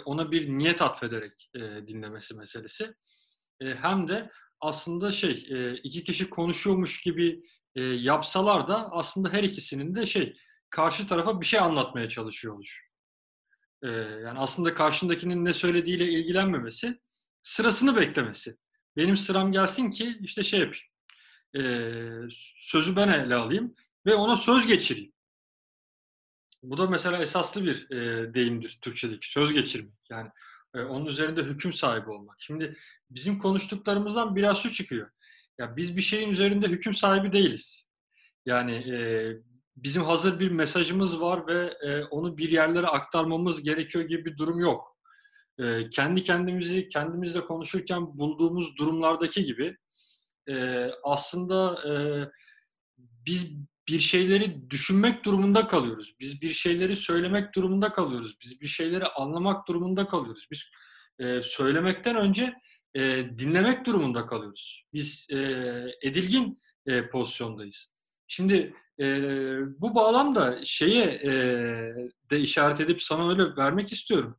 [0.05, 1.49] ona bir niyet atfederek
[1.87, 2.93] dinlemesi meselesi
[3.59, 4.29] hem de
[4.61, 7.43] aslında şey e, iki kişi konuşuyormuş gibi
[7.75, 10.35] e, yapsalar da aslında her ikisinin de şey
[10.69, 12.57] karşı tarafa bir şey anlatmaya çalışıyor
[13.83, 13.93] olur.
[13.93, 16.99] E, yani aslında karşındakinin ne söylediğiyle ilgilenmemesi,
[17.43, 18.57] sırasını beklemesi.
[18.97, 20.85] Benim sıram gelsin ki işte şey yapayım.
[22.57, 25.13] sözü ben ele alayım ve ona söz geçireyim.
[26.63, 27.89] Bu da mesela esaslı bir
[28.33, 29.93] deyimdir Türkçedeki söz geçirmek.
[30.09, 30.29] Yani
[30.73, 32.35] onun üzerinde hüküm sahibi olmak.
[32.39, 32.75] Şimdi
[33.09, 35.09] bizim konuştuklarımızdan biraz şu çıkıyor.
[35.59, 37.89] Ya biz bir şeyin üzerinde hüküm sahibi değiliz.
[38.45, 38.97] Yani e,
[39.75, 44.59] bizim hazır bir mesajımız var ve e, onu bir yerlere aktarmamız gerekiyor gibi bir durum
[44.59, 44.97] yok.
[45.59, 49.77] E, kendi kendimizi kendimizle konuşurken bulduğumuz durumlardaki gibi
[50.49, 51.93] e, aslında e,
[53.25, 53.53] biz
[53.87, 56.15] bir şeyleri düşünmek durumunda kalıyoruz.
[56.19, 58.37] Biz bir şeyleri söylemek durumunda kalıyoruz.
[58.43, 60.47] Biz bir şeyleri anlamak durumunda kalıyoruz.
[60.51, 60.63] Biz
[61.19, 62.53] e, söylemekten önce
[62.95, 63.01] e,
[63.37, 64.85] dinlemek durumunda kalıyoruz.
[64.93, 65.37] Biz e,
[66.01, 67.93] edilgin e, pozisyondayız.
[68.27, 69.07] Şimdi e,
[69.81, 71.31] bu bağlamda şeye e,
[72.31, 74.37] de işaret edip sana öyle vermek istiyorum.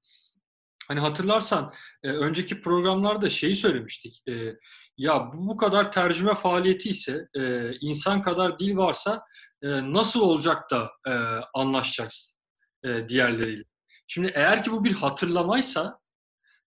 [0.88, 1.72] Hani hatırlarsan
[2.02, 4.22] e, önceki programlarda şeyi söylemiştik.
[4.28, 4.56] E,
[4.96, 9.24] ya bu, kadar tercüme faaliyeti ise e, insan kadar dil varsa
[9.62, 11.12] e, nasıl olacak da e,
[11.54, 12.38] anlaşacağız
[12.84, 13.64] e, diğerleriyle.
[14.06, 15.98] Şimdi eğer ki bu bir hatırlamaysa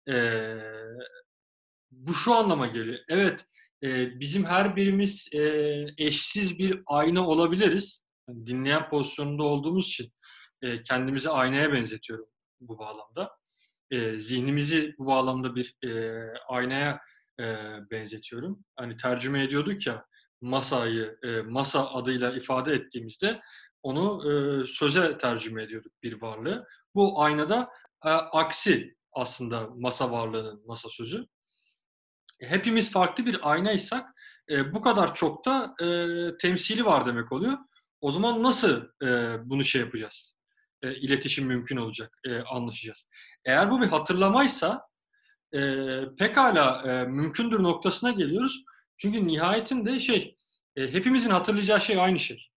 [0.09, 0.15] e,
[1.91, 2.99] bu şu anlama geliyor.
[3.09, 3.45] Evet
[3.83, 5.41] e, bizim her birimiz e,
[5.97, 8.03] eşsiz bir ayna olabiliriz.
[8.29, 10.11] Yani dinleyen pozisyonunda olduğumuz için
[10.61, 12.25] e, kendimizi aynaya benzetiyorum
[12.61, 13.31] bu bağlamda.
[13.91, 16.99] E, zihnimizi bu bağlamda bir e, aynaya
[17.39, 17.43] e,
[17.91, 18.65] benzetiyorum.
[18.75, 20.05] Hani tercüme ediyorduk ya
[20.41, 23.41] masayı e, masa adıyla ifade ettiğimizde
[23.83, 26.67] onu e, söze tercüme ediyorduk bir varlığı.
[26.95, 27.69] Bu aynada
[28.05, 31.27] e, aksi aslında masa varlığının masa sözü.
[32.43, 34.09] Hepimiz farklı bir aynaysak
[34.49, 35.87] e, bu kadar çok da e,
[36.37, 37.57] temsili var demek oluyor.
[38.01, 40.35] O zaman nasıl e, bunu şey yapacağız?
[40.81, 43.07] E, iletişim mümkün olacak, e, anlaşacağız.
[43.45, 44.81] Eğer bu bir hatırlamaysa
[45.53, 45.59] e,
[46.17, 48.63] pekala e, mümkündür noktasına geliyoruz.
[48.97, 50.35] Çünkü nihayetinde şey,
[50.75, 52.49] e, hepimizin hatırlayacağı şey aynı şey.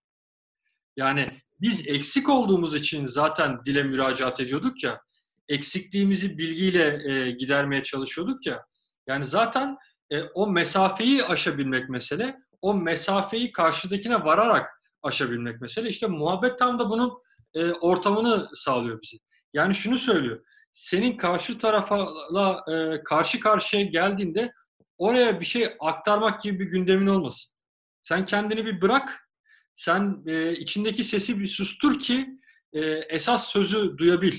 [0.97, 1.27] Yani
[1.61, 5.01] biz eksik olduğumuz için zaten dile müracaat ediyorduk ya,
[5.49, 8.67] eksikliğimizi bilgiyle e, gidermeye çalışıyorduk ya.
[9.07, 9.77] Yani zaten
[10.11, 15.89] e, o mesafeyi aşabilmek mesele, o mesafeyi karşıdakine vararak aşabilmek mesele.
[15.89, 17.13] İşte muhabbet tam da bunun
[17.55, 19.19] e, ortamını sağlıyor bizi.
[19.53, 24.53] Yani şunu söylüyor, senin karşı tarafla e, karşı karşıya geldiğinde
[24.99, 27.55] oraya bir şey aktarmak gibi bir gündemin olmasın.
[28.03, 29.29] Sen kendini bir bırak,
[29.75, 32.29] sen e, içindeki sesi bir sustur ki
[32.73, 34.39] e, esas sözü duyabil,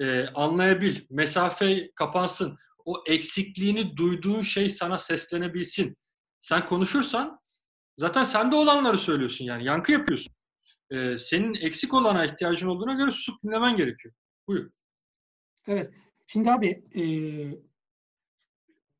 [0.00, 2.58] e, anlayabil, mesafe kapansın.
[2.84, 5.96] O eksikliğini duyduğun şey sana seslenebilsin.
[6.40, 7.40] Sen konuşursan
[7.96, 10.34] zaten sende olanları söylüyorsun yani, yankı yapıyorsun.
[10.90, 14.14] E, senin eksik olana ihtiyacın olduğuna göre susup dinlemen gerekiyor.
[14.48, 14.70] Buyur.
[15.66, 15.94] Evet.
[16.26, 17.02] Şimdi abi e,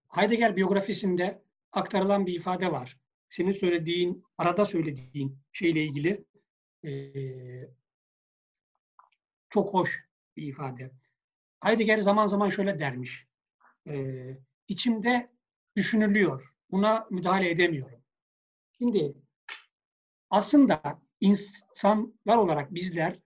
[0.09, 2.97] Heidegger biyografisinde aktarılan bir ifade var.
[3.29, 6.25] Senin söylediğin, arada söylediğin şeyle ilgili
[6.85, 6.91] e,
[9.51, 10.05] çok hoş
[10.37, 10.91] bir ifade.
[11.61, 13.27] Heidegger zaman zaman şöyle dermiş.
[13.91, 13.97] E,
[14.69, 15.31] içimde
[15.77, 16.55] düşünülüyor.
[16.71, 18.01] Buna müdahale edemiyorum.
[18.79, 19.15] Şimdi
[20.31, 23.19] aslında insanlar olarak bizler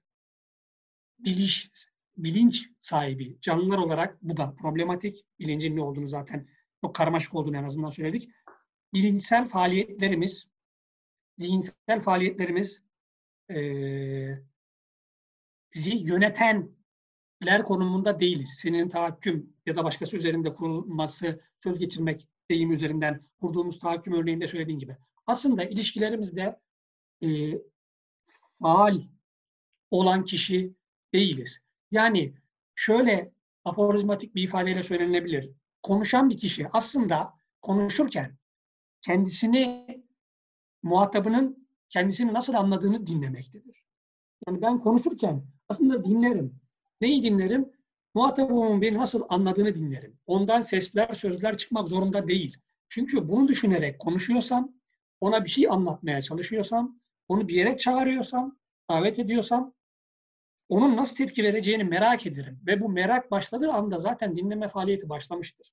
[1.18, 1.70] biliş,
[2.16, 5.24] bilinç sahibi canlılar olarak bu da problematik.
[5.38, 6.48] Bilincin ne olduğunu zaten
[6.80, 8.30] çok karmaşık olduğunu en azından söyledik.
[8.92, 10.48] Bilinçsel faaliyetlerimiz,
[11.36, 12.82] zihinsel faaliyetlerimiz
[13.50, 13.58] e,
[17.44, 18.58] yönetenler konumunda değiliz.
[18.62, 24.78] Senin tahakküm ya da başkası üzerinde kurulması, söz geçirmek deyim üzerinden kurduğumuz tahakküm örneğinde söylediğin
[24.78, 24.96] gibi.
[25.26, 26.60] Aslında ilişkilerimizde
[27.22, 27.28] e,
[28.62, 29.02] faal
[29.90, 30.74] olan kişi
[31.12, 31.60] değiliz.
[31.90, 32.34] Yani
[32.74, 33.32] şöyle
[33.64, 35.50] aforizmatik bir ifadeyle söylenebilir.
[35.82, 38.38] Konuşan bir kişi aslında konuşurken
[39.02, 39.86] kendisini
[40.82, 43.84] muhatabının kendisini nasıl anladığını dinlemektedir.
[44.46, 46.63] Yani ben konuşurken aslında dinlerim.
[47.00, 47.72] Neyi dinlerim?
[48.14, 50.18] Muhatabımın beni nasıl anladığını dinlerim.
[50.26, 52.56] Ondan sesler, sözler çıkmak zorunda değil.
[52.88, 54.72] Çünkü bunu düşünerek konuşuyorsam,
[55.20, 58.58] ona bir şey anlatmaya çalışıyorsam, onu bir yere çağırıyorsam,
[58.90, 59.74] davet ediyorsam
[60.68, 62.60] onun nasıl tepki vereceğini merak ederim.
[62.66, 65.72] Ve bu merak başladığı anda zaten dinleme faaliyeti başlamıştır.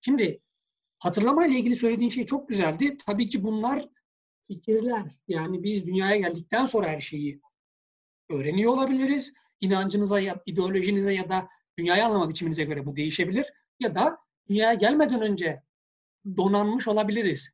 [0.00, 0.42] Şimdi
[0.98, 2.96] hatırlama ile ilgili söylediğin şey çok güzeldi.
[3.06, 3.88] Tabii ki bunlar
[4.46, 5.16] fikirler.
[5.28, 7.40] Yani biz dünyaya geldikten sonra her şeyi
[8.30, 9.32] öğreniyor olabiliriz.
[9.62, 11.48] İnancınıza, ya, ideolojinize ya da
[11.78, 13.46] dünyayı anlama biçiminize göre bu değişebilir.
[13.80, 15.62] Ya da dünyaya gelmeden önce
[16.36, 17.50] donanmış olabiliriz.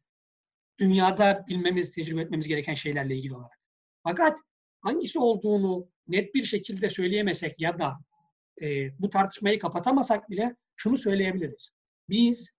[0.80, 3.58] Dünyada bilmemiz, tecrübe etmemiz gereken şeylerle ilgili olarak.
[4.02, 4.38] Fakat
[4.80, 7.98] hangisi olduğunu net bir şekilde söyleyemesek ya da
[8.62, 11.70] e, bu tartışmayı kapatamasak bile şunu söyleyebiliriz.
[12.08, 12.50] Biz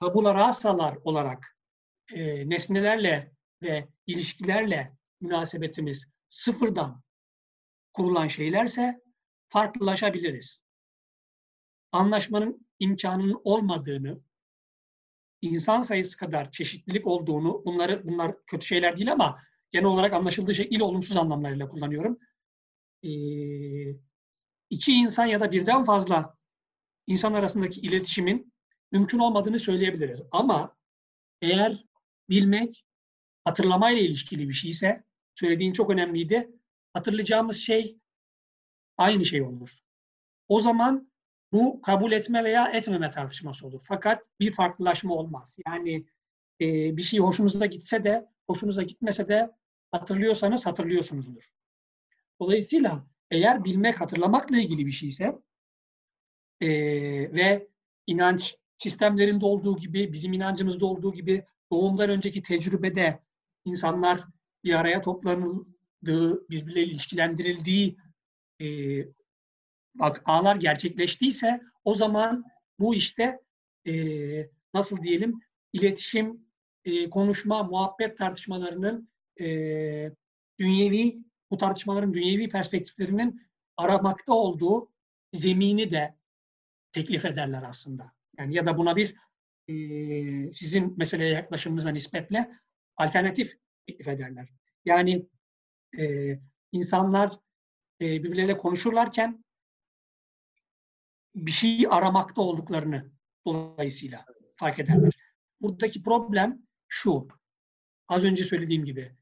[0.00, 1.56] tabula rasalar olarak
[2.14, 3.32] e, nesnelerle
[3.62, 7.02] ve ilişkilerle münasebetimiz sıfırdan
[7.92, 9.00] kurulan şeylerse
[9.48, 10.62] farklılaşabiliriz.
[11.92, 14.20] Anlaşmanın imkanının olmadığını,
[15.42, 19.38] insan sayısı kadar çeşitlilik olduğunu, bunları bunlar kötü şeyler değil ama
[19.70, 22.18] genel olarak anlaşıldığı şekliyle olumsuz anlamlarıyla kullanıyorum.
[23.02, 23.10] E,
[24.70, 26.34] iki insan ya da birden fazla
[27.06, 28.52] insan arasındaki iletişimin
[28.92, 30.22] mümkün olmadığını söyleyebiliriz.
[30.30, 30.76] Ama
[31.42, 31.84] eğer
[32.30, 32.84] bilmek
[33.44, 36.50] hatırlamayla ilişkili bir şeyse, söylediğin çok önemliydi.
[36.92, 37.98] Hatırlayacağımız şey
[38.96, 39.70] aynı şey olur.
[40.48, 41.12] O zaman
[41.52, 43.80] bu kabul etme veya etmeme tartışması olur.
[43.84, 45.58] Fakat bir farklılaşma olmaz.
[45.66, 46.06] Yani
[46.60, 49.54] e, bir şey hoşunuza gitse de, hoşunuza gitmese de
[49.92, 51.52] hatırlıyorsanız hatırlıyorsunuzdur.
[52.40, 55.38] Dolayısıyla eğer bilmek hatırlamakla ilgili bir şeyse
[56.60, 56.68] e,
[57.34, 57.68] ve
[58.06, 63.22] inanç sistemlerinde olduğu gibi, bizim inancımızda olduğu gibi doğumdan önceki tecrübede
[63.64, 64.24] insanlar
[64.64, 67.96] bir araya toplanıldığı, birbirleriyle ilişkilendirildiği
[68.60, 68.66] e,
[69.94, 72.44] bak ağlar gerçekleştiyse o zaman
[72.78, 73.40] bu işte
[73.86, 73.94] e,
[74.74, 75.40] nasıl diyelim
[75.72, 76.46] iletişim,
[76.84, 79.08] e, konuşma, muhabbet tartışmalarının
[79.40, 79.46] e,
[80.58, 81.18] dünyevi
[81.50, 83.42] bu tartışmaların dünyevi perspektiflerinin
[83.76, 84.92] aramakta olduğu
[85.32, 86.14] zemini de
[86.92, 88.12] teklif ederler aslında.
[88.38, 89.14] Yani ya da buna bir
[89.68, 89.74] e,
[90.52, 92.50] sizin meseleye yaklaşımınıza nispetle
[92.96, 94.48] alternatif teklif ederler.
[94.84, 95.26] Yani
[95.98, 96.34] e,
[96.72, 97.32] insanlar
[98.00, 99.44] e, birbirleriyle konuşurlarken
[101.34, 103.10] bir şeyi aramakta olduklarını
[103.46, 104.24] dolayısıyla
[104.56, 105.12] fark ederler.
[105.60, 107.28] Buradaki problem şu.
[108.08, 109.16] Az önce söylediğim gibi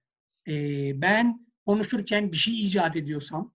[0.48, 0.52] e,
[1.00, 3.54] ben konuşurken bir şey icat ediyorsam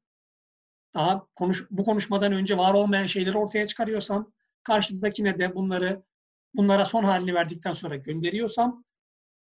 [0.93, 4.31] daha konuş, bu konuşmadan önce var olmayan şeyleri ortaya çıkarıyorsam
[4.63, 6.03] karşıdakine de bunları
[6.53, 8.83] bunlara son halini verdikten sonra gönderiyorsam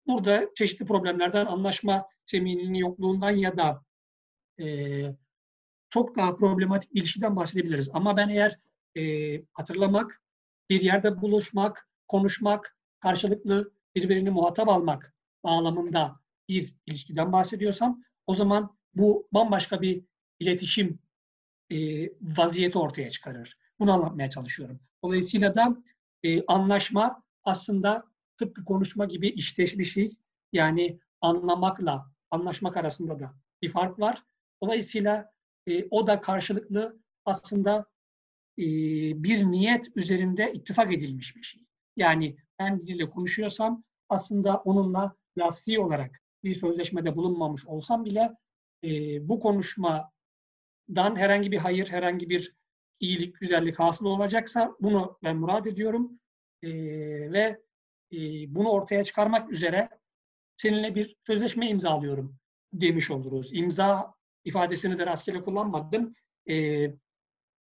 [0.07, 3.85] burada çeşitli problemlerden anlaşma zemininin yokluğundan ya da
[4.61, 4.67] e,
[5.91, 7.91] çok daha problematik bir ilişkiden bahsedebiliriz.
[7.93, 8.59] Ama ben eğer
[8.97, 9.03] e,
[9.53, 10.23] hatırlamak,
[10.71, 19.29] bir yerde buluşmak, konuşmak, karşılıklı birbirini muhatap almak bağlamında bir ilişkiden bahsediyorsam o zaman bu
[19.33, 20.05] bambaşka bir
[20.41, 20.99] iletişim
[21.71, 23.59] e, vaziyeti ortaya çıkarır.
[23.79, 24.81] Bunu anlatmaya çalışıyorum.
[25.05, 25.77] Dolayısıyla da
[26.23, 28.12] e, anlaşma aslında
[28.43, 30.11] tıpkı konuşma gibi işteş bir şey.
[30.53, 34.23] Yani anlamakla anlaşmak arasında da bir fark var.
[34.63, 35.33] Dolayısıyla
[35.67, 37.87] e, o da karşılıklı aslında
[38.59, 38.65] e,
[39.25, 41.63] bir niyet üzerinde ittifak edilmiş bir şey.
[41.97, 48.31] Yani ben biriyle konuşuyorsam aslında onunla lafzi olarak bir sözleşmede bulunmamış olsam bile
[48.85, 48.89] e,
[49.29, 52.57] bu konuşmadan herhangi bir hayır, herhangi bir
[53.01, 56.21] iyilik, güzellik hasıl olacaksa bunu ben murad ediyorum
[56.63, 56.71] e,
[57.33, 57.61] ve
[58.13, 58.19] e,
[58.55, 59.89] bunu ortaya çıkarmak üzere
[60.57, 62.37] seninle bir sözleşme imzalıyorum
[62.73, 63.49] demiş oluruz.
[63.53, 66.15] İmza ifadesini de rastgele kullanmadım.
[66.49, 66.55] E,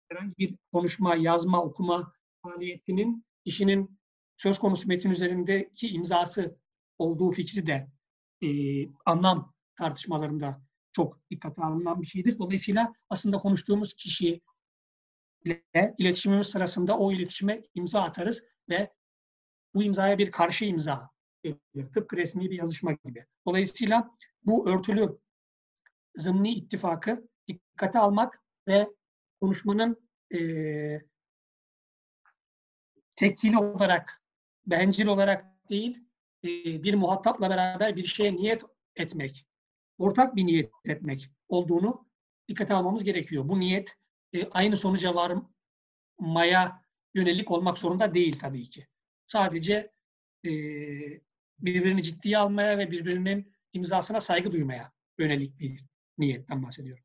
[0.09, 3.99] herhangi bir konuşma, yazma, okuma faaliyetinin kişinin
[4.37, 6.59] söz konusu metin üzerindeki imzası
[6.99, 7.89] olduğu fikri de
[8.43, 8.49] e,
[9.07, 12.39] anlam tartışmalarında çok dikkate alınan bir şeydir.
[12.39, 14.41] Dolayısıyla aslında konuştuğumuz kişi
[15.45, 18.96] ile iletişimimiz sırasında o iletişime imza atarız ve
[19.77, 21.11] bu imzaya bir karşı imza
[21.45, 21.93] verilir.
[21.95, 23.27] Tıpkı resmi bir yazışma gibi.
[23.47, 24.11] Dolayısıyla
[24.45, 25.19] bu örtülü
[26.17, 28.89] zımni ittifakı dikkate almak ve
[29.41, 30.41] konuşmanın e,
[33.17, 34.23] tekil olarak,
[34.67, 36.05] bencil olarak değil,
[36.45, 36.49] e,
[36.83, 38.62] bir muhatapla beraber bir şeye niyet
[38.97, 39.47] etmek,
[39.99, 42.07] ortak bir niyet etmek olduğunu
[42.49, 43.49] dikkate almamız gerekiyor.
[43.49, 43.97] Bu niyet
[44.33, 46.83] e, aynı sonuca varmaya
[47.15, 48.87] yönelik olmak zorunda değil tabii ki.
[49.27, 49.93] Sadece
[50.45, 50.51] e,
[51.59, 55.85] birbirini ciddiye almaya ve birbirinin imzasına saygı duymaya yönelik bir
[56.19, 57.05] niyetten bahsediyorum.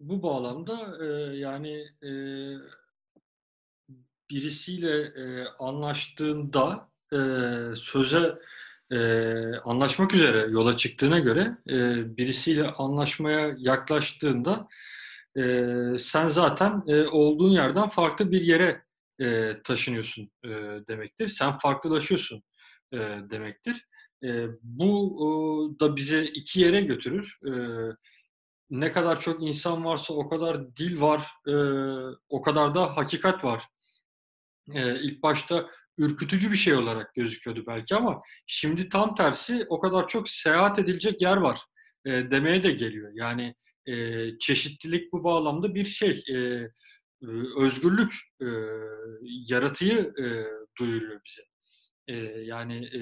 [0.00, 2.10] Bu bağlamda e, yani e,
[4.30, 7.18] birisiyle e, anlaştığında e,
[7.76, 8.38] söze
[8.90, 8.98] e,
[9.56, 11.76] anlaşmak üzere yola çıktığına göre e,
[12.16, 14.68] birisiyle anlaşmaya yaklaştığında
[15.36, 15.42] e,
[15.98, 18.83] sen zaten e, olduğun yerden farklı bir yere
[19.20, 20.48] e, taşınıyorsun e,
[20.88, 21.28] demektir.
[21.28, 22.42] Sen farklılaşıyorsun
[22.92, 22.98] e,
[23.30, 23.86] demektir.
[24.24, 25.26] E, bu e,
[25.80, 27.38] da bize iki yere götürür.
[27.46, 27.52] E,
[28.70, 31.54] ne kadar çok insan varsa o kadar dil var, e,
[32.28, 33.62] o kadar da hakikat var.
[34.74, 40.08] E, ilk başta ürkütücü bir şey olarak gözüküyordu belki ama şimdi tam tersi o kadar
[40.08, 41.60] çok seyahat edilecek yer var
[42.04, 43.10] e, demeye de geliyor.
[43.14, 43.54] Yani
[43.86, 46.24] e, çeşitlilik bu bağlamda bir şey.
[46.34, 46.68] E,
[47.56, 48.46] özgürlük e,
[49.22, 50.26] yaratıyı e,
[50.78, 51.42] duyuruyor bize.
[52.08, 53.00] E, yani e,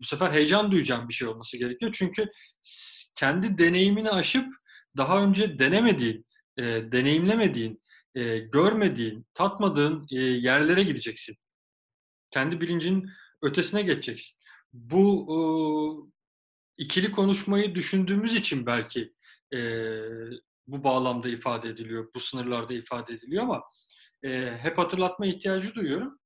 [0.00, 1.92] bu sefer heyecan duyacağım bir şey olması gerekiyor.
[1.94, 2.30] Çünkü
[3.18, 4.52] kendi deneyimini aşıp
[4.96, 6.26] daha önce denemediğin,
[6.58, 7.82] e, deneyimlemediğin,
[8.14, 11.36] e, görmediğin, tatmadığın e, yerlere gideceksin.
[12.30, 13.10] Kendi bilincin
[13.42, 14.38] ötesine geçeceksin.
[14.72, 15.38] Bu e,
[16.82, 19.12] ikili konuşmayı düşündüğümüz için belki
[19.54, 19.58] e,
[20.66, 23.62] bu bağlamda ifade ediliyor, bu sınırlarda ifade ediliyor ama
[24.22, 26.18] e, hep hatırlatma ihtiyacı duyuyorum.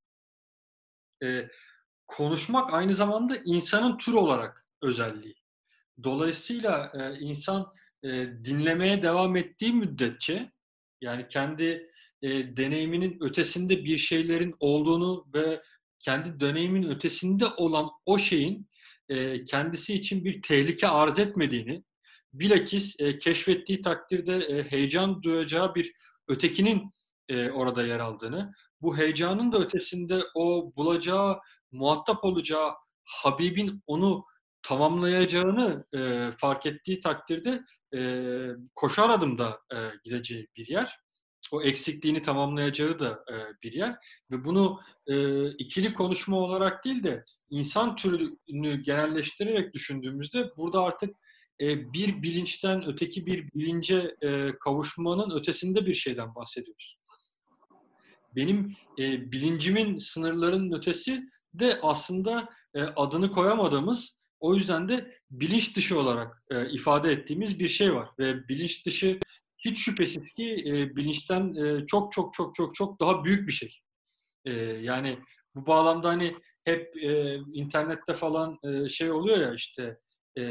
[1.23, 1.49] E,
[2.07, 5.35] konuşmak aynı zamanda insanın tür olarak özelliği.
[6.05, 7.73] Dolayısıyla e, insan
[8.03, 8.09] e,
[8.45, 10.53] dinlemeye devam ettiği müddetçe
[11.01, 11.91] yani kendi
[12.23, 15.63] e, deneyiminin ötesinde bir şeylerin olduğunu ve
[15.99, 18.69] kendi deneyimin ötesinde olan o şeyin
[19.09, 21.85] e, kendisi için bir tehlike arz etmediğini,
[22.39, 25.93] bilakis e, keşfettiği takdirde e, heyecan duyacağı bir
[26.29, 26.93] ötekinin
[27.29, 31.39] e, orada yer aldığını, bu heyecanın da ötesinde o bulacağı,
[31.73, 32.73] muhatap olacağı
[33.05, 34.25] Habib'in onu
[34.63, 37.63] tamamlayacağını e, fark ettiği takdirde
[37.95, 38.01] e,
[38.75, 40.99] koşar adımda e, gideceği bir yer.
[41.53, 43.97] O eksikliğini tamamlayacağı da e, bir yer.
[44.31, 51.17] Ve bunu e, ikili konuşma olarak değil de insan türünü genelleştirerek düşündüğümüzde burada artık
[51.61, 56.99] e, bir bilinçten öteki bir bilince e, kavuşmanın ötesinde bir şeyden bahsediyoruz.
[58.37, 61.23] Benim e, bilincimin sınırlarının ötesi
[61.55, 62.49] de aslında
[62.97, 68.09] adını koyamadığımız o yüzden de bilinç dışı olarak ifade ettiğimiz bir şey var.
[68.19, 69.21] Ve bilinç dışı
[69.59, 70.65] hiç şüphesiz ki
[70.97, 71.55] bilinçten
[71.87, 73.81] çok çok çok çok çok daha büyük bir şey.
[74.83, 75.19] Yani
[75.55, 76.97] bu bağlamda hani hep
[77.53, 79.99] internette falan şey oluyor ya işte
[80.39, 80.43] e,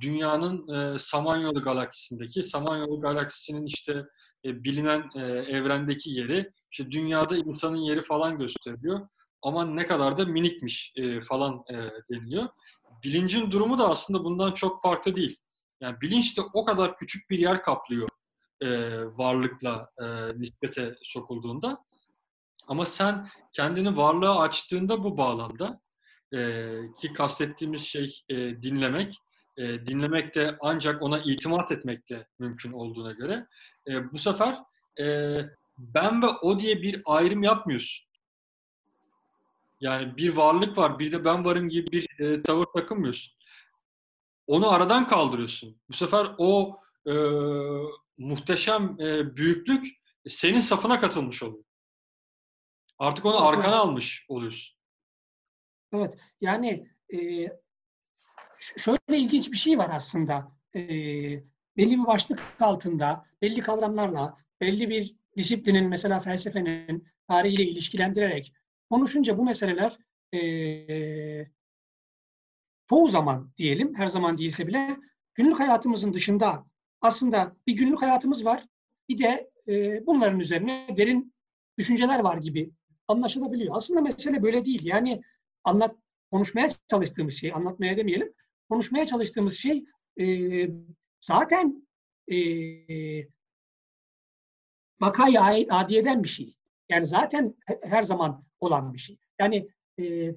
[0.00, 4.06] dünyanın e, Samanyolu galaksisindeki Samanyolu galaksisinin işte
[4.44, 9.08] e, bilinen e, evrendeki yeri işte dünyada insanın yeri falan gösteriliyor.
[9.42, 11.74] Ama ne kadar da minikmiş e, falan e,
[12.10, 12.48] deniliyor.
[13.04, 15.36] Bilincin durumu da aslında bundan çok farklı değil.
[15.80, 18.08] Yani bilinç de o kadar küçük bir yer kaplıyor
[18.60, 18.68] e,
[19.04, 20.04] varlıkla e,
[20.40, 21.84] nispete sokulduğunda.
[22.66, 25.80] Ama sen kendini varlığa açtığında bu bağlamda
[26.32, 29.18] e, ki kastettiğimiz şey e, dinlemek,
[29.56, 33.46] e, dinlemek de ancak ona itimat etmekle mümkün olduğuna göre
[33.88, 34.58] e, bu sefer
[35.00, 35.36] e,
[35.78, 38.06] ben ve o diye bir ayrım yapmıyorsun.
[39.80, 43.34] Yani bir varlık var, bir de ben varım gibi bir e, tavır takınmıyorsun.
[44.46, 45.80] Onu aradan kaldırıyorsun.
[45.88, 47.12] Bu sefer o e,
[48.18, 49.86] muhteşem e, büyüklük
[50.28, 51.64] senin safına katılmış oluyor.
[52.98, 54.76] Artık onu arkana almış oluyorsun.
[55.92, 57.18] Evet, yani e,
[58.58, 60.52] şöyle ilginç bir şey var aslında.
[60.74, 60.80] E,
[61.76, 68.52] belli bir başlık altında, belli kavramlarla, belli bir disiplinin, mesela felsefenin tarihiyle ilişkilendirerek
[68.90, 69.98] konuşunca bu meseleler
[70.34, 71.46] e,
[72.88, 74.96] çoğu zaman diyelim, her zaman değilse bile
[75.34, 76.66] günlük hayatımızın dışında
[77.00, 78.66] aslında bir günlük hayatımız var.
[79.08, 81.34] Bir de e, bunların üzerine derin
[81.78, 82.70] düşünceler var gibi
[83.08, 83.76] anlaşılabiliyor.
[83.76, 84.84] Aslında mesele böyle değil.
[84.84, 85.22] Yani
[85.64, 85.96] anlat
[86.30, 88.32] konuşmaya çalıştığımız şey, anlatmaya demeyelim,
[88.68, 89.84] konuşmaya çalıştığımız şey
[90.20, 90.68] e,
[91.20, 91.86] zaten
[92.32, 92.36] e,
[95.00, 96.54] vakayı adiyeden bir şey.
[96.88, 99.18] Yani zaten her zaman olan bir şey.
[99.38, 99.68] Yani
[100.00, 100.34] e,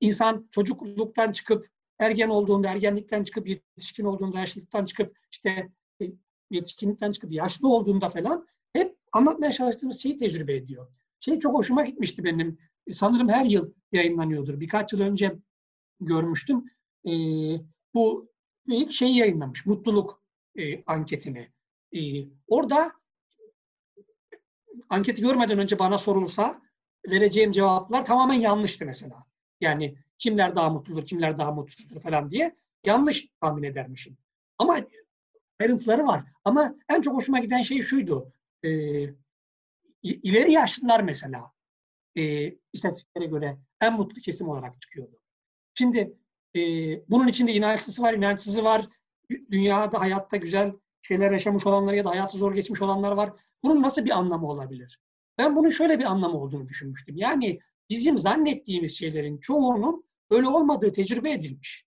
[0.00, 5.70] insan çocukluktan çıkıp ergen olduğunda, ergenlikten çıkıp yetişkin olduğunda, yaşlılıktan çıkıp işte
[6.02, 6.04] e,
[6.50, 10.88] yetişkinlikten çıkıp yaşlı olduğunda falan hep anlatmaya çalıştığımız şeyi tecrübe ediyor.
[11.20, 12.58] Şey çok hoşuma gitmişti benim.
[12.92, 14.60] Sanırım her yıl yayınlanıyordur.
[14.60, 15.36] Birkaç yıl önce
[16.00, 16.64] görmüştüm.
[17.06, 17.12] E,
[17.94, 18.28] bu
[18.66, 19.66] ilk şeyi yayınlamış.
[19.66, 20.22] Mutluluk
[20.56, 21.50] e, anketini.
[21.92, 22.00] E,
[22.46, 22.92] orada
[24.88, 26.62] anketi görmeden önce bana sorulsa
[27.10, 29.24] vereceğim cevaplar tamamen yanlıştı mesela.
[29.60, 34.16] Yani kimler daha mutludur, kimler daha mutsuzdur falan diye yanlış tahmin edermişim.
[34.58, 34.80] Ama
[35.60, 36.24] ayrıntıları var.
[36.44, 38.32] Ama en çok hoşuma giden şey şuydu.
[38.64, 38.70] E,
[40.02, 41.52] ileri yaşlılar mesela
[42.16, 45.20] e, istatistiklere göre en mutlu kesim olarak çıkıyordu.
[45.74, 46.16] Şimdi
[46.56, 46.60] e,
[47.10, 48.88] bunun içinde inançlısı var, inançsızı var.
[49.50, 53.32] Dünyada, hayatta güzel şeyler yaşamış olanlar ya da hayatı zor geçmiş olanlar var.
[53.62, 55.00] Bunun nasıl bir anlamı olabilir?
[55.38, 57.16] Ben bunun şöyle bir anlamı olduğunu düşünmüştüm.
[57.16, 57.58] Yani
[57.90, 61.86] bizim zannettiğimiz şeylerin çoğunun öyle olmadığı tecrübe edilmiş.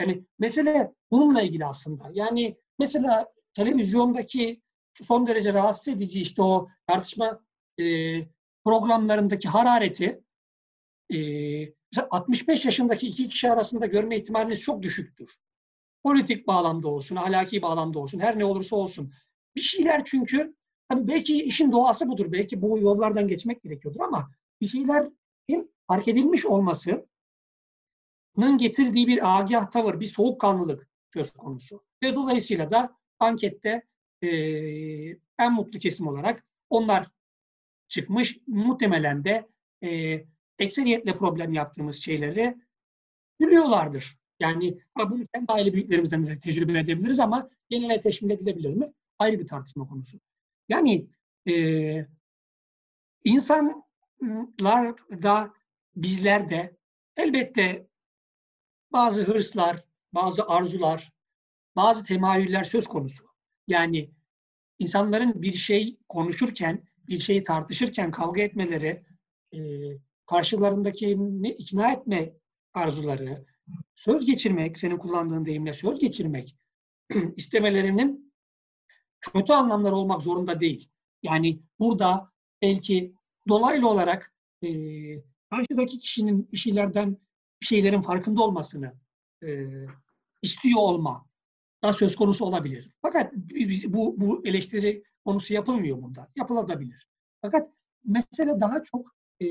[0.00, 2.10] Yani mesele bununla ilgili aslında.
[2.12, 4.62] Yani mesela televizyondaki
[4.94, 7.40] son derece rahatsız edici işte o tartışma
[7.80, 7.84] e,
[8.64, 10.22] programlarındaki harareti
[11.10, 11.18] e,
[12.02, 15.36] 65 yaşındaki iki kişi arasında görme ihtimaliniz çok düşüktür.
[16.02, 19.12] Politik bağlamda olsun, ahlaki bağlamda olsun, her ne olursa olsun.
[19.56, 20.54] Bir şeyler çünkü
[20.92, 22.32] belki işin doğası budur.
[22.32, 24.30] Belki bu yollardan geçmek gerekiyordur ama
[24.60, 27.06] bir şeylerin fark edilmiş olmasının
[28.58, 31.84] getirdiği bir agah tavır, bir soğukkanlılık söz konusu.
[32.02, 33.82] Ve dolayısıyla da ankette
[34.22, 34.28] e,
[35.38, 37.10] en mutlu kesim olarak onlar
[37.88, 38.38] çıkmış.
[38.46, 39.48] Muhtemelen de
[39.84, 40.20] e,
[40.58, 42.56] ekseriyetle problem yaptığımız şeyleri
[43.40, 48.92] biliyorlardır Yani bunu kendi aile büyüklerimizden de tecrübe edebiliriz ama genele teşmil edilebilir mi?
[49.18, 50.20] Ayrı bir tartışma konusu.
[50.68, 51.06] Yani
[51.48, 52.06] e,
[53.24, 55.54] insanlarda,
[55.96, 56.76] bizlerde
[57.16, 57.86] elbette
[58.92, 61.12] bazı hırslar, bazı arzular,
[61.76, 63.24] bazı temayüller söz konusu.
[63.66, 64.10] Yani
[64.78, 69.02] insanların bir şey konuşurken, bir şeyi tartışırken kavga etmeleri,
[69.52, 69.58] e,
[70.26, 72.32] karşılarındakini ikna etme
[72.74, 73.44] arzuları,
[73.96, 76.56] söz geçirmek, senin kullandığın deyimle söz geçirmek
[77.36, 78.34] istemelerinin
[79.20, 80.90] kötü anlamlar olmak zorunda değil.
[81.22, 82.30] Yani burada
[82.62, 83.14] belki
[83.48, 84.68] dolaylı olarak e,
[85.50, 87.18] karşıdaki kişinin bir şeylerden,
[87.60, 88.92] bir şeylerin farkında olmasını
[89.42, 89.68] e,
[90.42, 91.26] istiyor olma
[91.84, 92.90] da söz konusu olabilir.
[93.02, 93.32] Fakat
[93.86, 96.30] bu, bu eleştiri konusu yapılmıyor burada.
[96.36, 97.08] Yapılabilir.
[97.42, 97.70] Fakat
[98.04, 99.46] mesele daha çok e,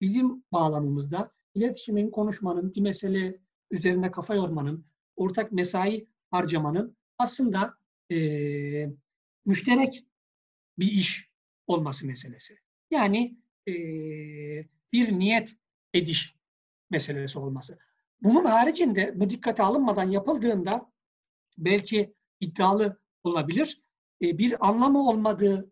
[0.00, 3.40] bizim bağlamımızda iletişimin, konuşmanın, bir mesele
[3.70, 4.86] üzerinde kafa yormanın,
[5.16, 7.74] ortak mesai harcamanın aslında
[8.12, 8.16] e,
[9.46, 10.06] müşterek
[10.78, 11.30] bir iş
[11.66, 12.58] olması meselesi.
[12.90, 13.36] Yani
[13.68, 13.72] e,
[14.92, 15.56] bir niyet
[15.94, 16.36] ediş
[16.90, 17.78] meselesi olması.
[18.22, 20.92] Bunun haricinde bu dikkate alınmadan yapıldığında
[21.58, 23.82] belki iddialı olabilir.
[24.22, 25.70] E, bir anlamı olmadığı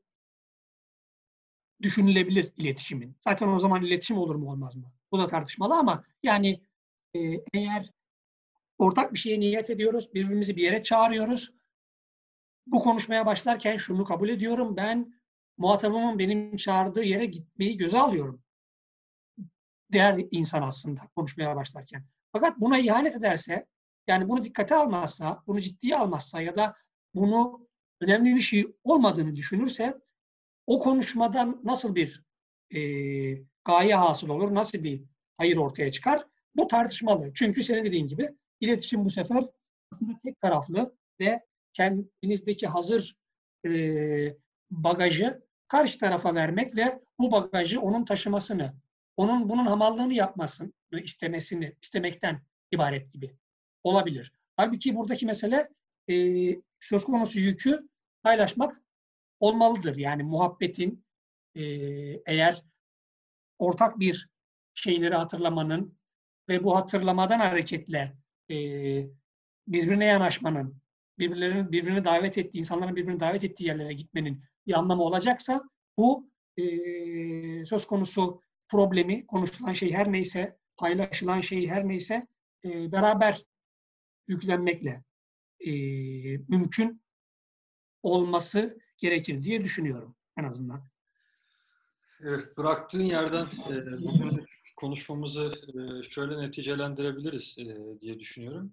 [1.83, 3.17] düşünülebilir iletişimin.
[3.21, 4.93] Zaten o zaman iletişim olur mu olmaz mı?
[5.13, 6.61] Bu da tartışmalı ama yani
[7.15, 7.21] e,
[7.53, 7.91] eğer
[8.79, 11.53] ortak bir şeye niyet ediyoruz, birbirimizi bir yere çağırıyoruz.
[12.67, 14.77] Bu konuşmaya başlarken şunu kabul ediyorum.
[14.77, 15.21] Ben
[15.59, 18.43] muhatabımın benim çağırdığı yere gitmeyi göze alıyorum.
[19.93, 22.05] Değer insan aslında konuşmaya başlarken.
[22.33, 23.67] Fakat buna ihanet ederse,
[24.07, 26.75] yani bunu dikkate almazsa, bunu ciddiye almazsa ya da
[27.15, 27.69] bunu
[28.01, 30.01] önemli bir şey olmadığını düşünürse
[30.67, 32.23] o konuşmadan nasıl bir
[32.75, 32.81] e,
[33.65, 35.03] gaye hasıl olur, nasıl bir
[35.37, 36.27] hayır ortaya çıkar?
[36.57, 37.33] Bu tartışmalı.
[37.35, 39.45] Çünkü senin dediğin gibi iletişim bu sefer
[39.93, 41.41] aslında tek taraflı ve
[41.73, 43.17] kendinizdeki hazır
[43.67, 43.71] e,
[44.71, 48.75] bagajı karşı tarafa vermek ve bu bagajı onun taşımasını,
[49.17, 50.71] onun bunun hamallığını yapmasını
[51.03, 52.43] istemesini, istemekten
[52.73, 53.37] ibaret gibi
[53.85, 54.33] olabilir.
[54.57, 55.69] Halbuki buradaki mesele
[56.11, 56.15] e,
[56.81, 57.89] söz konusu yükü
[58.23, 58.83] paylaşmak
[59.41, 59.97] olmalıdır.
[59.97, 61.05] Yani muhabbetin
[61.55, 61.63] e,
[62.27, 62.65] eğer
[63.59, 64.29] ortak bir
[64.75, 65.99] şeyleri hatırlamanın
[66.49, 68.17] ve bu hatırlamadan hareketle
[68.51, 68.57] e,
[69.69, 70.81] birbirine yanaşmanın,
[71.19, 75.63] birbirlerini birbirini davet ettiği, insanların birbirini davet ettiği yerlere gitmenin bir anlamı olacaksa
[75.97, 76.65] bu e,
[77.67, 82.27] söz konusu problemi, konuşulan şey her neyse, paylaşılan şey her neyse
[82.65, 83.45] e, beraber
[84.29, 85.05] yüklenmekle
[85.61, 85.73] e,
[86.37, 87.03] mümkün
[88.03, 90.83] olması gerekir diye düşünüyorum en azından.
[92.21, 93.75] Evet, bıraktığın yerden e,
[94.77, 98.73] konuşmamızı e, şöyle neticelendirebiliriz e, diye düşünüyorum.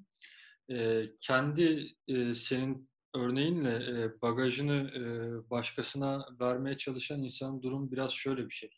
[0.70, 5.04] E, kendi e, senin örneğinle e, bagajını e,
[5.50, 8.70] başkasına vermeye çalışan insanın durum biraz şöyle bir şey.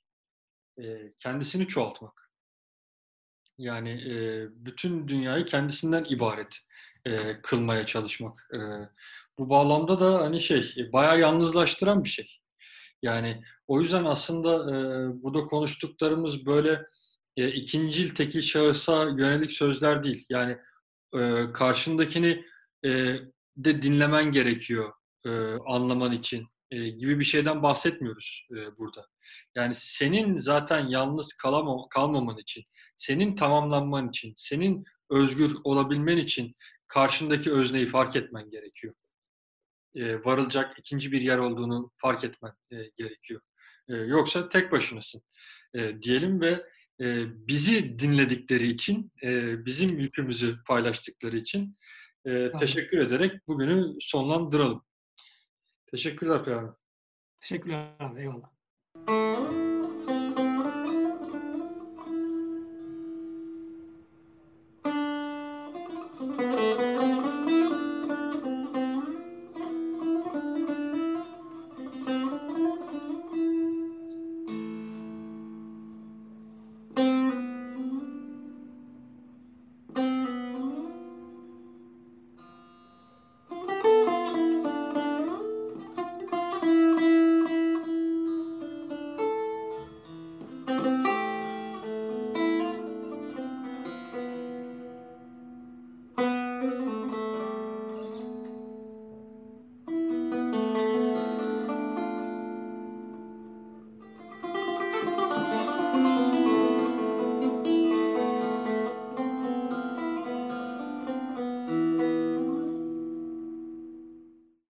[0.82, 2.32] E, kendisini çoğaltmak.
[3.58, 6.60] Yani e, bütün dünyayı kendisinden ibaret
[7.06, 8.50] e, kılmaya çalışmak.
[8.54, 8.60] E,
[9.40, 12.40] bu bağlamda da hani şey bayağı yalnızlaştıran bir şey.
[13.02, 14.76] Yani o yüzden aslında e,
[15.24, 16.86] burada konuştuklarımız böyle
[17.38, 20.26] e, ikincil tekil şahısa yönelik sözler değil.
[20.30, 20.58] Yani
[21.16, 22.46] e, karşındakini
[22.86, 23.16] e,
[23.58, 24.94] de dinlemen gerekiyor
[25.26, 25.30] e,
[25.68, 29.08] anlaman için e, gibi bir şeyden bahsetmiyoruz e, burada.
[29.56, 32.64] Yani senin zaten yalnız kalamam, kalmaman için,
[32.96, 36.56] senin tamamlanman için, senin özgür olabilmen için
[36.88, 38.94] karşındaki özneyi fark etmen gerekiyor.
[39.96, 43.42] E, varılacak ikinci bir yer olduğunu fark etmen e, gerekiyor.
[43.90, 45.22] E, yoksa tek başınasın
[45.74, 46.66] e, diyelim ve
[47.02, 51.76] e, bizi dinledikleri için, e, bizim yükümüzü paylaştıkları için
[52.26, 54.86] e, teşekkür ederek bugünü sonlandıralım.
[55.92, 56.72] Teşekkürler Peyami.
[57.42, 58.20] Teşekkürler abi.
[58.22, 58.53] Eyvallah.